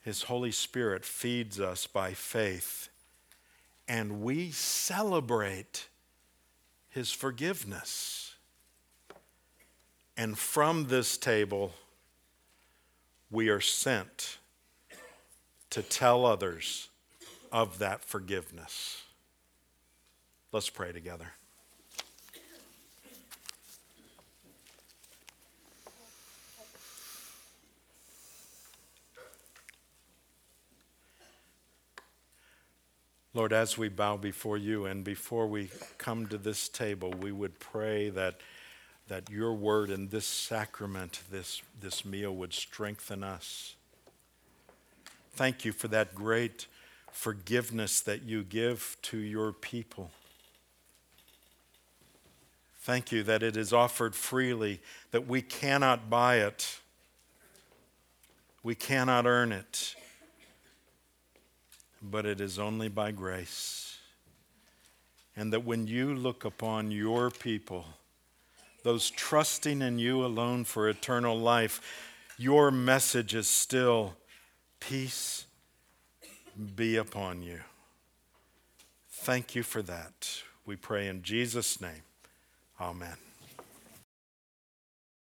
his 0.02 0.24
Holy 0.24 0.52
Spirit 0.52 1.04
feeds 1.04 1.58
us 1.58 1.86
by 1.86 2.12
faith, 2.12 2.88
and 3.88 4.20
we 4.20 4.50
celebrate 4.50 5.86
his 6.92 7.10
forgiveness. 7.10 8.34
And 10.16 10.38
from 10.38 10.88
this 10.88 11.16
table, 11.16 11.72
we 13.30 13.48
are 13.48 13.60
sent 13.60 14.38
to 15.70 15.82
tell 15.82 16.26
others 16.26 16.88
of 17.50 17.78
that 17.78 18.04
forgiveness. 18.04 19.02
Let's 20.52 20.68
pray 20.68 20.92
together. 20.92 21.32
Lord, 33.34 33.52
as 33.54 33.78
we 33.78 33.88
bow 33.88 34.18
before 34.18 34.58
you 34.58 34.84
and 34.84 35.02
before 35.02 35.46
we 35.46 35.70
come 35.96 36.26
to 36.26 36.36
this 36.36 36.68
table, 36.68 37.12
we 37.12 37.32
would 37.32 37.58
pray 37.58 38.10
that, 38.10 38.36
that 39.08 39.30
your 39.30 39.54
word 39.54 39.88
and 39.88 40.10
this 40.10 40.26
sacrament, 40.26 41.20
this, 41.30 41.62
this 41.80 42.04
meal, 42.04 42.34
would 42.36 42.52
strengthen 42.52 43.24
us. 43.24 43.74
Thank 45.34 45.64
you 45.64 45.72
for 45.72 45.88
that 45.88 46.14
great 46.14 46.66
forgiveness 47.10 48.02
that 48.02 48.22
you 48.22 48.42
give 48.42 48.98
to 49.02 49.16
your 49.16 49.52
people. 49.52 50.10
Thank 52.80 53.12
you 53.12 53.22
that 53.22 53.42
it 53.42 53.56
is 53.56 53.72
offered 53.72 54.14
freely, 54.14 54.80
that 55.10 55.26
we 55.26 55.40
cannot 55.40 56.10
buy 56.10 56.36
it, 56.36 56.80
we 58.62 58.74
cannot 58.74 59.24
earn 59.24 59.52
it, 59.52 59.94
but 62.02 62.26
it 62.26 62.40
is 62.40 62.58
only 62.58 62.88
by 62.88 63.12
grace. 63.12 63.98
And 65.36 65.52
that 65.52 65.64
when 65.64 65.86
you 65.86 66.14
look 66.14 66.44
upon 66.44 66.90
your 66.90 67.30
people, 67.30 67.86
those 68.82 69.10
trusting 69.10 69.80
in 69.80 69.98
you 69.98 70.24
alone 70.24 70.64
for 70.64 70.88
eternal 70.88 71.38
life, 71.38 71.80
your 72.36 72.70
message 72.70 73.34
is 73.34 73.48
still 73.48 74.14
peace 74.80 75.46
be 76.76 76.96
upon 76.96 77.42
you. 77.42 77.60
Thank 79.10 79.54
you 79.54 79.62
for 79.62 79.82
that. 79.82 80.42
We 80.66 80.76
pray 80.76 81.08
in 81.08 81.22
Jesus' 81.22 81.80
name. 81.80 82.02
Amen. 82.80 83.31